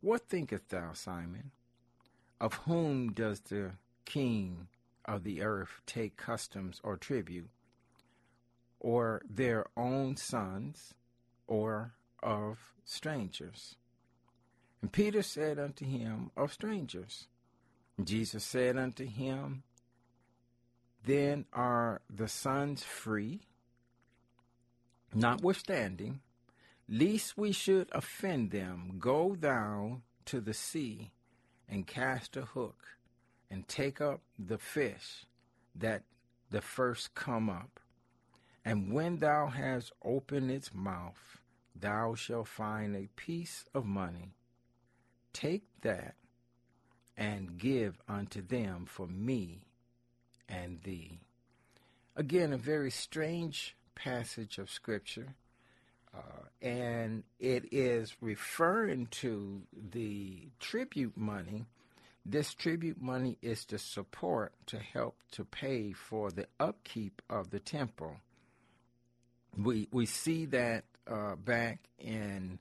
What 0.00 0.28
thinkest 0.28 0.68
thou, 0.68 0.92
Simon? 0.92 1.50
Of 2.40 2.54
whom 2.54 3.12
does 3.12 3.40
the 3.40 3.72
king 4.04 4.68
of 5.04 5.24
the 5.24 5.42
earth 5.42 5.80
take 5.86 6.16
customs 6.16 6.80
or 6.84 6.96
tribute? 6.96 7.50
Or 8.78 9.22
their 9.28 9.66
own 9.76 10.16
sons, 10.16 10.94
or 11.46 11.94
of 12.22 12.58
strangers? 12.84 13.76
And 14.80 14.92
Peter 14.92 15.22
said 15.22 15.58
unto 15.58 15.84
him, 15.84 16.30
Of 16.36 16.52
strangers. 16.52 17.26
And 17.96 18.06
Jesus 18.06 18.44
said 18.44 18.76
unto 18.76 19.06
him, 19.06 19.62
Then 21.04 21.46
are 21.52 22.02
the 22.08 22.28
sons 22.28 22.84
free? 22.84 23.40
Notwithstanding, 25.14 26.20
lest 26.88 27.36
we 27.36 27.52
should 27.52 27.88
offend 27.92 28.50
them, 28.50 28.96
go 28.98 29.36
thou 29.38 30.00
to 30.26 30.40
the 30.40 30.54
sea 30.54 31.10
and 31.68 31.86
cast 31.86 32.36
a 32.36 32.42
hook 32.42 32.98
and 33.50 33.66
take 33.68 34.00
up 34.00 34.20
the 34.38 34.58
fish 34.58 35.26
that 35.74 36.02
the 36.50 36.60
first 36.60 37.14
come 37.14 37.48
up. 37.48 37.80
And 38.64 38.92
when 38.92 39.18
thou 39.18 39.48
hast 39.48 39.92
opened 40.02 40.50
its 40.50 40.72
mouth, 40.72 41.38
thou 41.74 42.14
shalt 42.14 42.48
find 42.48 42.96
a 42.96 43.08
piece 43.16 43.64
of 43.74 43.84
money. 43.84 44.34
Take 45.32 45.64
that 45.82 46.14
and 47.16 47.58
give 47.58 48.00
unto 48.08 48.40
them 48.40 48.86
for 48.86 49.06
me 49.06 49.66
and 50.48 50.80
thee. 50.82 51.20
Again, 52.16 52.52
a 52.52 52.58
very 52.58 52.90
strange 52.90 53.76
passage 53.94 54.58
of 54.58 54.70
Scripture 54.70 55.34
and 56.64 57.24
it 57.38 57.72
is 57.72 58.16
referring 58.22 59.06
to 59.06 59.62
the 59.92 60.48
tribute 60.60 61.16
money. 61.16 61.66
This 62.24 62.54
tribute 62.54 63.00
money 63.02 63.36
is 63.42 63.66
to 63.66 63.78
support 63.78 64.54
to 64.66 64.78
help 64.78 65.18
to 65.32 65.44
pay 65.44 65.92
for 65.92 66.30
the 66.30 66.46
upkeep 66.58 67.20
of 67.28 67.50
the 67.50 67.60
temple. 67.60 68.16
We 69.56 69.88
we 69.92 70.06
see 70.06 70.46
that 70.46 70.84
uh, 71.06 71.36
back 71.36 71.80
in 71.98 72.58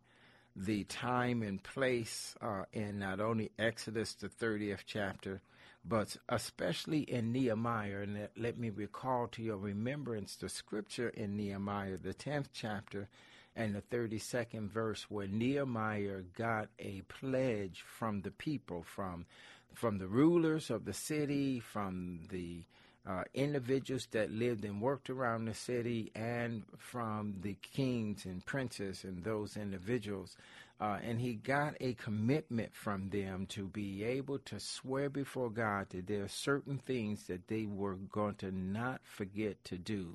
the 0.55 0.83
time 0.83 1.41
and 1.41 1.63
place 1.63 2.35
uh, 2.41 2.63
in 2.73 2.99
not 2.99 3.21
only 3.21 3.51
Exodus 3.57 4.15
the 4.15 4.27
thirtieth 4.27 4.83
chapter, 4.85 5.41
but 5.85 6.17
especially 6.27 6.99
in 6.99 7.31
Nehemiah. 7.31 8.01
And 8.01 8.27
let, 8.37 8.57
me 8.57 8.69
recall 8.69 9.27
to 9.29 9.41
your 9.41 9.57
remembrance 9.57 10.35
the 10.35 10.49
scripture 10.49 11.09
in 11.09 11.37
Nehemiah, 11.37 11.97
the 11.97 12.13
tenth 12.13 12.49
chapter 12.53 13.07
and 13.55 13.75
the 13.75 13.81
32nd 13.95 14.69
verse 14.69 15.05
where 15.09 15.27
Nehemiah 15.27 16.21
got 16.35 16.69
a 16.79 17.01
pledge 17.01 17.83
from 17.97 18.21
the 18.21 18.31
people, 18.31 18.83
from 18.83 19.25
from 19.73 19.97
the 19.97 20.07
rulers 20.07 20.69
of 20.69 20.85
the 20.85 20.93
city, 20.93 21.59
from 21.59 22.19
the 22.29 22.63
uh, 23.07 23.23
individuals 23.33 24.07
that 24.11 24.31
lived 24.31 24.63
and 24.63 24.81
worked 24.81 25.09
around 25.09 25.45
the 25.45 25.53
city, 25.53 26.11
and 26.15 26.63
from 26.77 27.35
the 27.41 27.55
kings 27.61 28.25
and 28.25 28.45
princes 28.45 29.03
and 29.03 29.23
those 29.23 29.57
individuals. 29.57 30.37
Uh, 30.81 30.97
and 31.03 31.21
he 31.21 31.33
got 31.33 31.75
a 31.79 31.93
commitment 31.93 32.75
from 32.75 33.09
them 33.09 33.45
to 33.45 33.67
be 33.67 34.03
able 34.03 34.39
to 34.39 34.59
swear 34.59 35.09
before 35.09 35.49
God 35.49 35.87
that 35.91 36.07
there 36.07 36.23
are 36.23 36.27
certain 36.27 36.77
things 36.77 37.27
that 37.27 37.47
they 37.47 37.65
were 37.65 37.95
going 38.11 38.35
to 38.35 38.51
not 38.51 38.99
forget 39.03 39.63
to 39.65 39.77
do. 39.77 40.13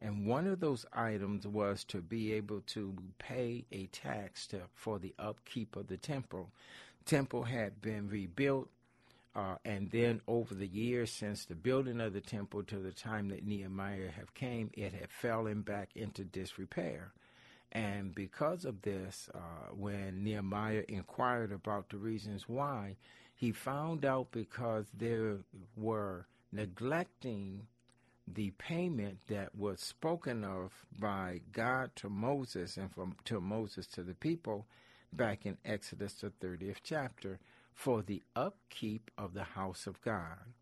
And 0.00 0.26
one 0.26 0.46
of 0.46 0.60
those 0.60 0.86
items 0.92 1.46
was 1.46 1.84
to 1.84 1.98
be 2.00 2.32
able 2.32 2.62
to 2.68 2.94
pay 3.18 3.66
a 3.70 3.86
tax 3.86 4.46
to, 4.48 4.62
for 4.74 4.98
the 4.98 5.14
upkeep 5.18 5.76
of 5.76 5.88
the 5.88 5.98
temple. 5.98 6.50
Temple 7.04 7.44
had 7.44 7.80
been 7.82 8.08
rebuilt, 8.08 8.68
uh, 9.40 9.56
and 9.64 9.90
then 9.90 10.20
over 10.28 10.54
the 10.54 10.66
years 10.66 11.10
since 11.10 11.46
the 11.46 11.54
building 11.54 11.98
of 11.98 12.12
the 12.12 12.20
temple 12.20 12.62
to 12.62 12.76
the 12.76 12.92
time 12.92 13.28
that 13.30 13.46
Nehemiah 13.46 14.10
have 14.10 14.34
came, 14.34 14.70
it 14.74 14.92
had 14.92 15.10
fallen 15.10 15.62
back 15.62 15.88
into 15.94 16.24
disrepair. 16.24 17.12
And 17.72 18.14
because 18.14 18.66
of 18.66 18.82
this, 18.82 19.30
uh, 19.34 19.72
when 19.72 20.22
Nehemiah 20.22 20.84
inquired 20.88 21.52
about 21.52 21.88
the 21.88 21.96
reasons 21.96 22.48
why, 22.48 22.96
he 23.34 23.50
found 23.50 24.04
out 24.04 24.30
because 24.30 24.84
they 24.94 25.18
were 25.74 26.26
neglecting 26.52 27.62
the 28.28 28.50
payment 28.58 29.20
that 29.28 29.54
was 29.54 29.80
spoken 29.80 30.44
of 30.44 30.84
by 30.98 31.40
God 31.52 31.92
to 31.96 32.10
Moses 32.10 32.76
and 32.76 32.92
from 32.92 33.16
to 33.24 33.40
Moses 33.40 33.86
to 33.88 34.02
the 34.02 34.14
people 34.14 34.66
back 35.14 35.46
in 35.46 35.56
Exodus 35.64 36.12
the 36.14 36.28
30th 36.28 36.76
chapter 36.82 37.40
for 37.80 38.02
the 38.02 38.22
upkeep 38.36 39.10
of 39.16 39.32
the 39.32 39.42
house 39.42 39.86
of 39.86 39.98
God. 40.02 40.52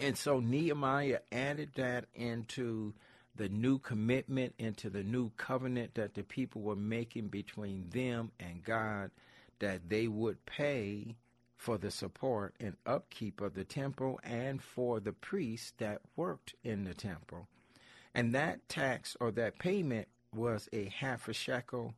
And 0.00 0.16
so 0.16 0.40
Nehemiah 0.40 1.18
added 1.30 1.72
that 1.76 2.06
into 2.14 2.94
the 3.36 3.50
new 3.50 3.78
commitment, 3.78 4.54
into 4.58 4.88
the 4.88 5.02
new 5.02 5.28
covenant 5.36 5.96
that 5.96 6.14
the 6.14 6.22
people 6.22 6.62
were 6.62 6.76
making 6.76 7.28
between 7.28 7.90
them 7.90 8.32
and 8.40 8.64
God, 8.64 9.10
that 9.58 9.90
they 9.90 10.08
would 10.08 10.46
pay 10.46 11.14
for 11.58 11.76
the 11.76 11.90
support 11.90 12.54
and 12.58 12.78
upkeep 12.86 13.42
of 13.42 13.52
the 13.52 13.64
temple 13.64 14.18
and 14.24 14.62
for 14.62 15.00
the 15.00 15.12
priests 15.12 15.74
that 15.76 16.00
worked 16.16 16.54
in 16.64 16.84
the 16.84 16.94
temple. 16.94 17.48
And 18.14 18.34
that 18.34 18.66
tax 18.70 19.14
or 19.20 19.30
that 19.32 19.58
payment 19.58 20.08
was 20.34 20.70
a 20.72 20.86
half 20.86 21.28
a 21.28 21.34
shekel 21.34 21.92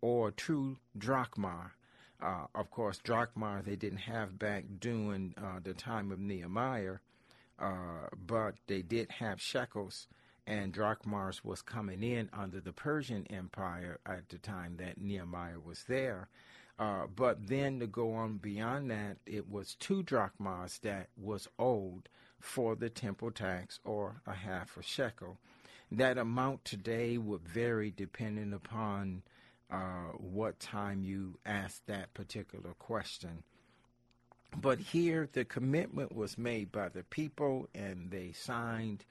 or 0.00 0.30
two 0.30 0.78
drachma. 0.96 1.72
Uh, 2.22 2.46
of 2.54 2.70
course, 2.70 2.98
drachma 2.98 3.62
they 3.64 3.76
didn't 3.76 3.98
have 3.98 4.38
back 4.38 4.64
during 4.78 5.34
uh, 5.38 5.60
the 5.62 5.72
time 5.72 6.12
of 6.12 6.18
Nehemiah, 6.18 6.96
uh, 7.58 8.08
but 8.26 8.54
they 8.66 8.82
did 8.82 9.10
have 9.12 9.40
shekels, 9.40 10.06
and 10.46 10.72
drachmas 10.72 11.44
was 11.44 11.62
coming 11.62 12.02
in 12.02 12.28
under 12.32 12.60
the 12.60 12.72
Persian 12.72 13.26
Empire 13.30 14.00
at 14.04 14.28
the 14.28 14.38
time 14.38 14.76
that 14.76 15.00
Nehemiah 15.00 15.60
was 15.64 15.84
there. 15.88 16.28
Uh, 16.78 17.06
but 17.14 17.46
then 17.48 17.78
to 17.80 17.86
go 17.86 18.14
on 18.14 18.38
beyond 18.38 18.90
that, 18.90 19.18
it 19.26 19.50
was 19.50 19.76
two 19.78 20.02
drachmas 20.02 20.78
that 20.78 21.08
was 21.16 21.46
owed 21.58 22.08
for 22.38 22.74
the 22.74 22.88
temple 22.88 23.30
tax 23.30 23.80
or 23.84 24.22
a 24.26 24.32
half 24.32 24.76
a 24.78 24.82
shekel. 24.82 25.36
That 25.92 26.16
amount 26.16 26.64
today 26.64 27.18
would 27.18 27.46
vary 27.46 27.92
depending 27.94 28.52
upon 28.54 29.22
uh, 29.70 30.12
what 30.16 30.60
time 30.60 31.02
you 31.02 31.38
asked 31.46 31.86
that 31.86 32.12
particular 32.14 32.74
question. 32.78 33.42
But 34.56 34.78
here, 34.78 35.28
the 35.32 35.44
commitment 35.44 36.14
was 36.14 36.36
made 36.36 36.72
by 36.72 36.88
the 36.88 37.04
people, 37.04 37.68
and 37.74 38.10
they 38.10 38.32
signed 38.32 39.04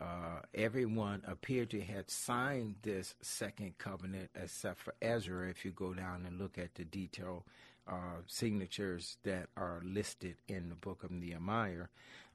uh, 0.00 0.40
everyone 0.54 1.22
appeared 1.26 1.70
to 1.70 1.80
have 1.80 2.10
signed 2.10 2.74
this 2.82 3.14
second 3.22 3.78
covenant 3.78 4.30
except 4.34 4.78
for 4.78 4.94
Ezra, 5.00 5.48
if 5.48 5.64
you 5.64 5.70
go 5.70 5.94
down 5.94 6.24
and 6.26 6.38
look 6.38 6.58
at 6.58 6.74
the 6.74 6.84
detail 6.84 7.44
uh, 7.86 8.20
signatures 8.26 9.16
that 9.24 9.48
are 9.56 9.80
listed 9.84 10.36
in 10.48 10.68
the 10.68 10.74
book 10.74 11.04
of 11.04 11.10
Nehemiah. 11.10 11.86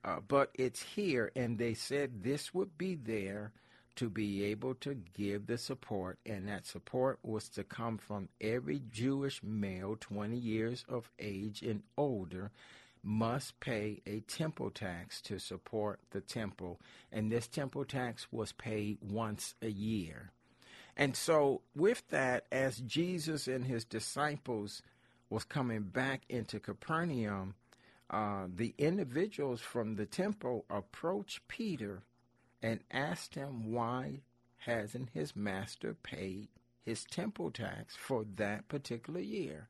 Uh, 0.03 0.19
but 0.25 0.51
it's 0.53 0.81
here, 0.81 1.31
and 1.35 1.57
they 1.57 1.73
said 1.73 2.23
this 2.23 2.53
would 2.53 2.77
be 2.77 2.95
there 2.95 3.51
to 3.99 4.09
be 4.09 4.45
able 4.45 4.73
to 4.75 4.95
give 5.13 5.45
the 5.45 5.57
support, 5.57 6.17
and 6.25 6.47
that 6.47 6.65
support 6.65 7.19
was 7.21 7.49
to 7.49 7.65
come 7.65 7.97
from 7.97 8.29
every 8.39 8.81
Jewish 8.89 9.43
male 9.43 9.97
20 9.99 10.37
years 10.37 10.85
of 10.87 11.11
age 11.19 11.61
and 11.61 11.83
older 11.97 12.49
must 13.03 13.59
pay 13.59 14.01
a 14.07 14.21
temple 14.21 14.69
tax 14.69 15.21
to 15.23 15.37
support 15.37 15.99
the 16.11 16.21
temple, 16.21 16.79
and 17.11 17.29
this 17.29 17.49
temple 17.49 17.83
tax 17.83 18.27
was 18.31 18.53
paid 18.53 18.99
once 19.01 19.55
a 19.61 19.67
year. 19.67 20.31
And 20.95 21.13
so, 21.13 21.61
with 21.75 22.07
that, 22.07 22.45
as 22.53 22.77
Jesus 22.77 23.49
and 23.49 23.65
his 23.65 23.83
disciples 23.83 24.81
was 25.29 25.43
coming 25.43 25.81
back 25.81 26.21
into 26.29 26.61
Capernaum, 26.61 27.55
uh, 28.09 28.45
the 28.47 28.73
individuals 28.77 29.59
from 29.59 29.97
the 29.97 30.05
temple 30.05 30.63
approached 30.69 31.45
Peter 31.49 32.03
and 32.61 32.79
asked 32.91 33.35
him 33.35 33.71
why 33.71 34.21
hasn't 34.57 35.09
his 35.13 35.35
master 35.35 35.93
paid 35.93 36.47
his 36.85 37.03
temple 37.05 37.51
tax 37.51 37.95
for 37.95 38.25
that 38.35 38.67
particular 38.67 39.19
year. 39.19 39.67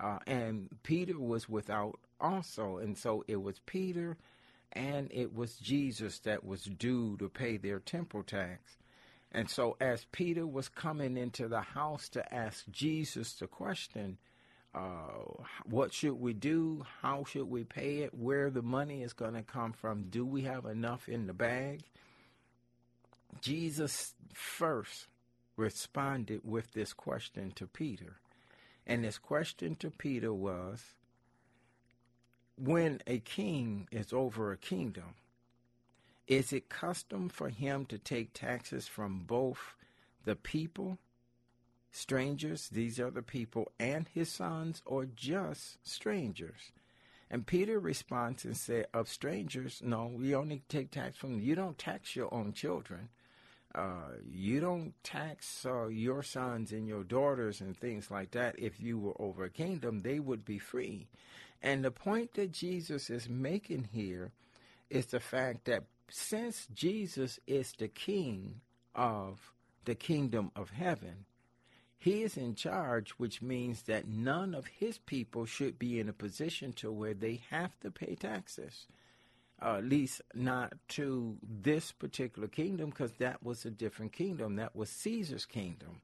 Uh, 0.00 0.18
and 0.26 0.68
Peter 0.82 1.18
was 1.18 1.48
without 1.48 1.98
also, 2.20 2.78
and 2.78 2.96
so 2.96 3.24
it 3.28 3.40
was 3.42 3.60
Peter 3.66 4.16
and 4.72 5.10
it 5.12 5.34
was 5.34 5.56
Jesus 5.56 6.18
that 6.20 6.44
was 6.44 6.64
due 6.64 7.16
to 7.18 7.28
pay 7.28 7.56
their 7.56 7.78
temple 7.78 8.22
tax. 8.22 8.76
And 9.32 9.50
so, 9.50 9.76
as 9.80 10.06
Peter 10.12 10.46
was 10.46 10.68
coming 10.68 11.16
into 11.16 11.48
the 11.48 11.60
house 11.60 12.08
to 12.10 12.34
ask 12.34 12.64
Jesus 12.70 13.34
the 13.34 13.46
question, 13.46 14.18
uh, 14.74 15.42
what 15.64 15.92
should 15.92 16.20
we 16.20 16.32
do? 16.32 16.84
How 17.00 17.24
should 17.24 17.48
we 17.50 17.64
pay 17.64 17.98
it? 17.98 18.14
Where 18.14 18.50
the 18.50 18.62
money 18.62 19.02
is 19.02 19.12
going 19.12 19.34
to 19.34 19.42
come 19.42 19.72
from? 19.72 20.04
Do 20.04 20.24
we 20.24 20.42
have 20.42 20.66
enough 20.66 21.08
in 21.08 21.26
the 21.26 21.32
bag? 21.32 21.80
Jesus 23.40 24.14
first 24.34 25.06
responded 25.56 26.40
with 26.44 26.72
this 26.72 26.92
question 26.92 27.52
to 27.52 27.66
Peter. 27.66 28.16
And 28.86 29.04
his 29.04 29.18
question 29.18 29.74
to 29.76 29.90
Peter 29.90 30.32
was 30.32 30.82
When 32.56 33.00
a 33.06 33.18
king 33.18 33.88
is 33.90 34.12
over 34.12 34.52
a 34.52 34.56
kingdom, 34.56 35.14
is 36.26 36.52
it 36.52 36.68
custom 36.68 37.28
for 37.28 37.48
him 37.48 37.86
to 37.86 37.98
take 37.98 38.32
taxes 38.32 38.88
from 38.88 39.20
both 39.20 39.74
the 40.24 40.36
people 40.36 40.98
strangers, 41.92 42.68
these 42.68 43.00
are 43.00 43.10
the 43.10 43.22
people, 43.22 43.72
and 43.78 44.08
his 44.08 44.30
sons, 44.30 44.82
or 44.84 45.06
just 45.06 45.78
strangers? 45.86 46.72
And 47.30 47.46
Peter 47.46 47.80
responds 47.80 48.44
and 48.44 48.56
said, 48.56 48.86
Of 48.92 49.08
strangers, 49.08 49.80
no, 49.84 50.06
we 50.06 50.34
only 50.34 50.62
take 50.68 50.90
tax 50.90 51.16
from 51.16 51.40
you 51.40 51.54
don't 51.54 51.78
tax 51.78 52.14
your 52.14 52.32
own 52.32 52.52
children. 52.52 53.08
Uh, 53.74 54.12
you 54.30 54.60
don't 54.60 54.94
tax 55.04 55.66
uh, 55.66 55.88
your 55.88 56.22
sons 56.22 56.72
and 56.72 56.88
your 56.88 57.04
daughters 57.04 57.60
and 57.60 57.76
things 57.76 58.10
like 58.10 58.30
that. 58.30 58.58
If 58.58 58.80
you 58.80 58.98
were 58.98 59.20
over 59.20 59.44
a 59.44 59.50
kingdom, 59.50 60.00
they 60.00 60.18
would 60.18 60.44
be 60.44 60.58
free. 60.58 61.08
And 61.62 61.84
the 61.84 61.90
point 61.90 62.34
that 62.34 62.52
Jesus 62.52 63.10
is 63.10 63.28
making 63.28 63.88
here 63.92 64.32
is 64.88 65.06
the 65.06 65.20
fact 65.20 65.64
that 65.66 65.84
since 66.10 66.66
Jesus 66.72 67.38
is 67.46 67.72
the 67.76 67.88
king 67.88 68.60
of 68.94 69.52
the 69.84 69.94
kingdom 69.94 70.52
of 70.56 70.70
heaven, 70.70 71.26
he 71.98 72.22
is 72.22 72.36
in 72.36 72.54
charge, 72.54 73.10
which 73.12 73.42
means 73.42 73.82
that 73.82 74.06
none 74.06 74.54
of 74.54 74.66
his 74.66 74.98
people 74.98 75.44
should 75.44 75.78
be 75.78 75.98
in 75.98 76.08
a 76.08 76.12
position 76.12 76.72
to 76.74 76.92
where 76.92 77.14
they 77.14 77.40
have 77.50 77.78
to 77.80 77.90
pay 77.90 78.14
taxes. 78.14 78.86
At 79.60 79.84
least 79.84 80.20
not 80.34 80.74
to 80.88 81.38
this 81.42 81.90
particular 81.90 82.46
kingdom, 82.48 82.90
because 82.90 83.12
that 83.14 83.42
was 83.42 83.64
a 83.64 83.70
different 83.70 84.12
kingdom. 84.12 84.56
That 84.56 84.76
was 84.76 84.90
Caesar's 84.90 85.46
kingdom. 85.46 86.02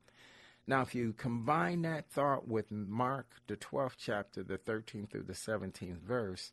Now, 0.67 0.83
if 0.83 0.95
you 0.95 1.13
combine 1.13 1.83
that 1.83 2.09
thought 2.09 2.49
with 2.49 2.71
Mark, 2.71 3.27
the 3.49 3.57
12th 3.57 3.97
chapter, 3.99 4.43
the 4.43 4.59
13th 4.59 5.11
through 5.11 5.25
the 5.25 5.33
17th 5.33 5.99
verse, 5.99 6.53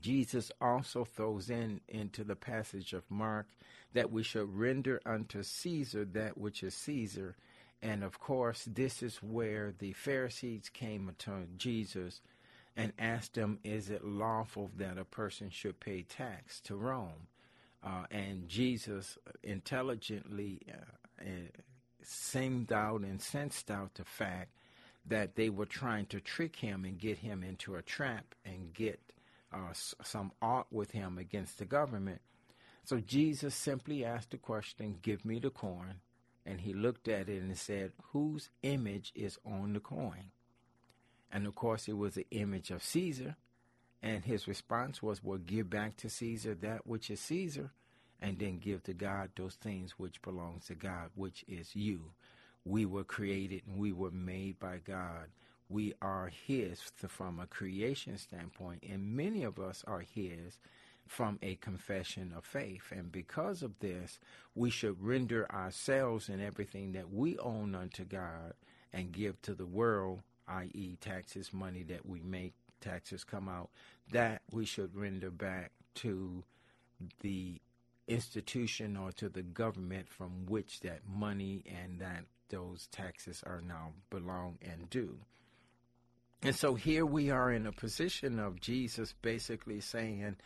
Jesus 0.00 0.52
also 0.60 1.04
throws 1.04 1.50
in 1.50 1.80
into 1.88 2.24
the 2.24 2.36
passage 2.36 2.92
of 2.92 3.10
Mark 3.10 3.46
that 3.94 4.10
we 4.10 4.22
should 4.22 4.56
render 4.56 5.00
unto 5.06 5.42
Caesar 5.42 6.04
that 6.04 6.36
which 6.36 6.62
is 6.62 6.74
Caesar, 6.74 7.36
and 7.80 8.02
of 8.02 8.18
course, 8.18 8.66
this 8.66 9.02
is 9.02 9.16
where 9.22 9.74
the 9.78 9.92
Pharisees 9.92 10.70
came 10.72 11.14
to 11.18 11.46
Jesus 11.56 12.20
and 12.76 12.92
asked 12.98 13.34
them, 13.34 13.58
Is 13.64 13.90
it 13.90 14.04
lawful 14.04 14.70
that 14.76 14.98
a 14.98 15.04
person 15.04 15.50
should 15.50 15.80
pay 15.80 16.02
tax 16.02 16.60
to 16.62 16.76
Rome? 16.76 17.28
Uh, 17.82 18.04
and 18.10 18.48
Jesus 18.48 19.18
intelligently 19.42 20.60
uh, 20.70 21.24
seemed 22.02 22.72
out 22.72 23.00
and 23.02 23.20
sensed 23.20 23.70
out 23.70 23.94
the 23.94 24.04
fact 24.04 24.50
that 25.06 25.36
they 25.36 25.50
were 25.50 25.66
trying 25.66 26.06
to 26.06 26.20
trick 26.20 26.56
him 26.56 26.84
and 26.84 26.98
get 26.98 27.18
him 27.18 27.42
into 27.42 27.74
a 27.74 27.82
trap 27.82 28.34
and 28.44 28.72
get 28.72 29.00
uh, 29.52 29.72
some 29.72 30.32
art 30.40 30.66
with 30.70 30.92
him 30.92 31.18
against 31.18 31.58
the 31.58 31.66
government. 31.66 32.22
So 32.84 32.98
Jesus 33.00 33.54
simply 33.54 34.04
asked 34.04 34.30
the 34.30 34.38
question, 34.38 34.98
Give 35.02 35.24
me 35.24 35.38
the 35.38 35.50
coin 35.50 35.96
and 36.46 36.60
he 36.60 36.72
looked 36.72 37.08
at 37.08 37.28
it 37.28 37.42
and 37.42 37.56
said, 37.56 37.92
Whose 38.12 38.50
image 38.62 39.12
is 39.14 39.38
on 39.44 39.72
the 39.72 39.80
coin? 39.80 40.30
And 41.34 41.48
of 41.48 41.56
course, 41.56 41.88
it 41.88 41.96
was 41.96 42.14
the 42.14 42.28
image 42.30 42.70
of 42.70 42.84
Caesar. 42.84 43.34
And 44.00 44.24
his 44.24 44.46
response 44.46 45.02
was, 45.02 45.24
Well, 45.24 45.38
give 45.38 45.68
back 45.68 45.96
to 45.98 46.08
Caesar 46.08 46.54
that 46.62 46.86
which 46.86 47.10
is 47.10 47.20
Caesar, 47.20 47.72
and 48.22 48.38
then 48.38 48.58
give 48.58 48.84
to 48.84 48.94
God 48.94 49.30
those 49.34 49.56
things 49.56 49.98
which 49.98 50.22
belongs 50.22 50.66
to 50.66 50.76
God, 50.76 51.10
which 51.16 51.44
is 51.48 51.74
you. 51.74 52.12
We 52.64 52.86
were 52.86 53.04
created 53.04 53.62
and 53.66 53.78
we 53.78 53.92
were 53.92 54.12
made 54.12 54.60
by 54.60 54.78
God. 54.78 55.26
We 55.68 55.94
are 56.00 56.30
His 56.46 56.80
from 57.08 57.40
a 57.40 57.46
creation 57.46 58.16
standpoint, 58.16 58.84
and 58.88 59.16
many 59.16 59.42
of 59.42 59.58
us 59.58 59.82
are 59.88 60.00
His 60.02 60.58
from 61.06 61.38
a 61.42 61.56
confession 61.56 62.32
of 62.36 62.44
faith. 62.44 62.92
And 62.92 63.10
because 63.10 63.62
of 63.62 63.78
this, 63.80 64.20
we 64.54 64.70
should 64.70 65.02
render 65.02 65.50
ourselves 65.50 66.28
and 66.28 66.40
everything 66.40 66.92
that 66.92 67.12
we 67.12 67.36
own 67.38 67.74
unto 67.74 68.04
God 68.04 68.54
and 68.92 69.12
give 69.12 69.40
to 69.42 69.54
the 69.54 69.66
world, 69.66 70.20
i.e., 70.48 70.96
taxes, 71.00 71.52
money 71.52 71.82
that 71.84 72.06
we 72.06 72.20
make, 72.22 72.54
taxes 72.80 73.24
come 73.24 73.48
out, 73.48 73.70
that 74.12 74.42
we 74.52 74.64
should 74.64 74.94
render 74.96 75.30
back 75.30 75.72
to 75.94 76.44
the 77.20 77.60
institution 78.06 78.96
or 78.96 79.12
to 79.12 79.28
the 79.28 79.42
government 79.42 80.08
from 80.08 80.46
which 80.46 80.80
that 80.80 81.00
money 81.08 81.62
and 81.66 82.00
that 82.00 82.24
those 82.50 82.86
taxes 82.88 83.42
are 83.46 83.62
now 83.66 83.92
belong 84.10 84.58
and 84.62 84.90
due. 84.90 85.18
And 86.42 86.54
so 86.54 86.74
here 86.74 87.06
we 87.06 87.30
are 87.30 87.50
in 87.50 87.66
a 87.66 87.72
position 87.72 88.38
of 88.38 88.60
Jesus 88.60 89.14
basically 89.22 89.80
saying, 89.80 90.36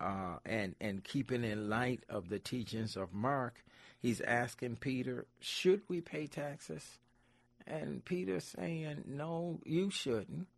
uh, 0.00 0.38
and 0.44 0.74
and 0.80 1.04
keeping 1.04 1.44
in 1.44 1.68
light 1.68 2.02
of 2.08 2.28
the 2.28 2.40
teachings 2.40 2.96
of 2.96 3.12
Mark, 3.12 3.64
he's 4.00 4.20
asking 4.20 4.76
Peter, 4.76 5.26
"Should 5.38 5.82
we 5.88 6.00
pay 6.00 6.26
taxes?" 6.26 6.98
And 7.66 8.04
Peter 8.04 8.40
saying, 8.40 9.04
"No, 9.06 9.60
you 9.64 9.90
shouldn't, 9.90 10.48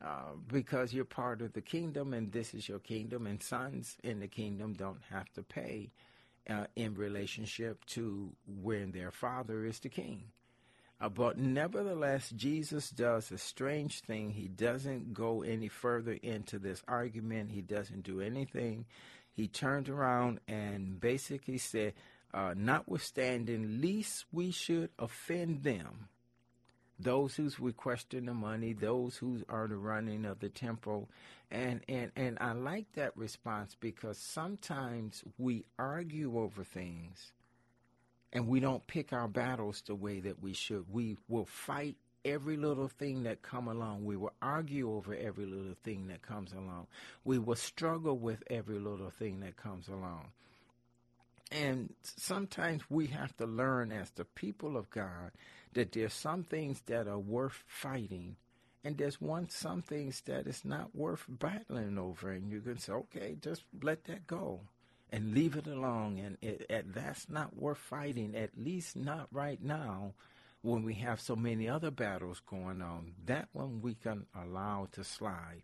uh, 0.00 0.34
because 0.46 0.94
you're 0.94 1.04
part 1.04 1.42
of 1.42 1.52
the 1.52 1.60
kingdom, 1.60 2.14
and 2.14 2.32
this 2.32 2.54
is 2.54 2.68
your 2.68 2.78
kingdom, 2.78 3.26
and 3.26 3.42
sons 3.42 3.96
in 4.02 4.20
the 4.20 4.28
kingdom 4.28 4.72
don't 4.72 5.02
have 5.10 5.30
to 5.34 5.42
pay 5.42 5.90
uh, 6.48 6.66
in 6.74 6.94
relationship 6.94 7.84
to 7.86 8.32
when 8.46 8.92
their 8.92 9.10
father 9.10 9.64
is 9.64 9.80
the 9.80 9.88
king." 9.88 10.32
Uh, 10.98 11.10
but 11.10 11.36
nevertheless, 11.36 12.30
Jesus 12.30 12.88
does 12.88 13.30
a 13.30 13.36
strange 13.36 14.00
thing. 14.00 14.30
He 14.30 14.48
doesn't 14.48 15.12
go 15.12 15.42
any 15.42 15.68
further 15.68 16.14
into 16.22 16.58
this 16.58 16.82
argument. 16.88 17.50
He 17.50 17.60
doesn't 17.60 18.02
do 18.02 18.22
anything. 18.22 18.86
He 19.34 19.46
turned 19.46 19.90
around 19.90 20.40
and 20.48 20.98
basically 20.98 21.58
said, 21.58 21.92
uh, 22.32 22.54
notwithstanding, 22.56 23.80
least 23.82 24.24
we 24.32 24.50
should 24.50 24.90
offend 24.98 25.62
them. 25.62 26.08
Those 26.98 27.36
who's 27.36 27.60
requesting 27.60 28.26
the 28.26 28.34
money, 28.34 28.72
those 28.72 29.16
who 29.16 29.42
are 29.48 29.68
the 29.68 29.76
running 29.76 30.24
of 30.24 30.40
the 30.40 30.48
temple. 30.48 31.08
And, 31.50 31.82
and, 31.88 32.10
and 32.16 32.38
I 32.40 32.52
like 32.52 32.86
that 32.94 33.16
response 33.16 33.76
because 33.78 34.18
sometimes 34.18 35.22
we 35.38 35.64
argue 35.78 36.38
over 36.38 36.64
things 36.64 37.32
and 38.32 38.48
we 38.48 38.60
don't 38.60 38.86
pick 38.86 39.12
our 39.12 39.28
battles 39.28 39.82
the 39.86 39.94
way 39.94 40.20
that 40.20 40.42
we 40.42 40.52
should. 40.52 40.86
We 40.92 41.16
will 41.28 41.46
fight 41.46 41.96
every 42.24 42.56
little 42.56 42.88
thing 42.88 43.22
that 43.22 43.42
come 43.42 43.68
along. 43.68 44.04
We 44.04 44.16
will 44.16 44.32
argue 44.42 44.92
over 44.92 45.14
every 45.14 45.46
little 45.46 45.76
thing 45.84 46.08
that 46.08 46.22
comes 46.22 46.52
along. 46.52 46.88
We 47.24 47.38
will 47.38 47.56
struggle 47.56 48.18
with 48.18 48.42
every 48.50 48.78
little 48.78 49.10
thing 49.10 49.40
that 49.40 49.56
comes 49.56 49.88
along. 49.88 50.28
And 51.52 51.94
sometimes 52.02 52.82
we 52.90 53.06
have 53.06 53.36
to 53.36 53.46
learn 53.46 53.92
as 53.92 54.10
the 54.10 54.24
people 54.24 54.76
of 54.76 54.90
God 54.90 55.30
that 55.76 55.92
there's 55.92 56.14
some 56.14 56.44
things 56.44 56.82
that 56.88 57.08
are 57.08 57.20
worth 57.20 57.64
fighting 57.68 58.36
And 58.84 58.96
there's 58.98 59.20
one 59.20 59.50
some 59.50 59.82
things 59.82 60.22
that 60.26 60.46
is 60.46 60.64
not 60.64 60.94
worth 60.94 61.24
battling 61.28 61.98
over, 61.98 62.30
and 62.32 62.50
you 62.50 62.60
can 62.60 62.78
say, 62.78 62.92
okay, 62.92 63.36
just 63.40 63.64
let 63.82 64.04
that 64.04 64.26
go 64.28 64.60
and 65.10 65.34
leave 65.34 65.56
it 65.56 65.66
alone. 65.66 66.18
And 66.18 66.38
it, 66.40 66.66
it, 66.70 66.94
that's 66.94 67.28
not 67.28 67.56
worth 67.56 67.78
fighting, 67.78 68.36
at 68.36 68.50
least 68.58 68.96
not 68.96 69.28
right 69.32 69.62
now 69.62 70.14
when 70.62 70.84
we 70.84 70.94
have 70.94 71.20
so 71.20 71.36
many 71.36 71.68
other 71.68 71.90
battles 71.90 72.40
going 72.46 72.82
on. 72.82 73.14
That 73.26 73.48
one 73.52 73.82
we 73.82 73.94
can 73.94 74.26
allow 74.34 74.88
to 74.92 75.04
slide. 75.04 75.62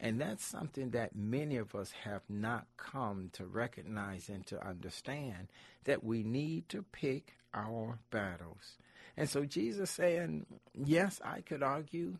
And 0.00 0.20
that's 0.20 0.44
something 0.44 0.90
that 0.90 1.16
many 1.16 1.56
of 1.58 1.74
us 1.74 1.92
have 2.04 2.22
not 2.28 2.66
come 2.76 3.30
to 3.34 3.46
recognize 3.46 4.28
and 4.28 4.46
to 4.48 4.66
understand 4.66 5.48
that 5.84 6.04
we 6.04 6.22
need 6.24 6.68
to 6.70 6.82
pick 6.82 7.34
our 7.54 7.98
battles. 8.10 8.78
And 9.16 9.28
so 9.28 9.44
Jesus 9.44 9.90
saying, 9.90 10.46
yes, 10.74 11.20
I 11.24 11.40
could 11.40 11.62
argue 11.62 12.18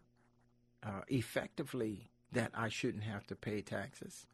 uh, 0.82 1.02
effectively 1.08 2.10
that 2.32 2.52
I 2.54 2.68
shouldn't 2.68 3.04
have 3.04 3.26
to 3.28 3.36
pay 3.36 3.62
taxes 3.62 4.26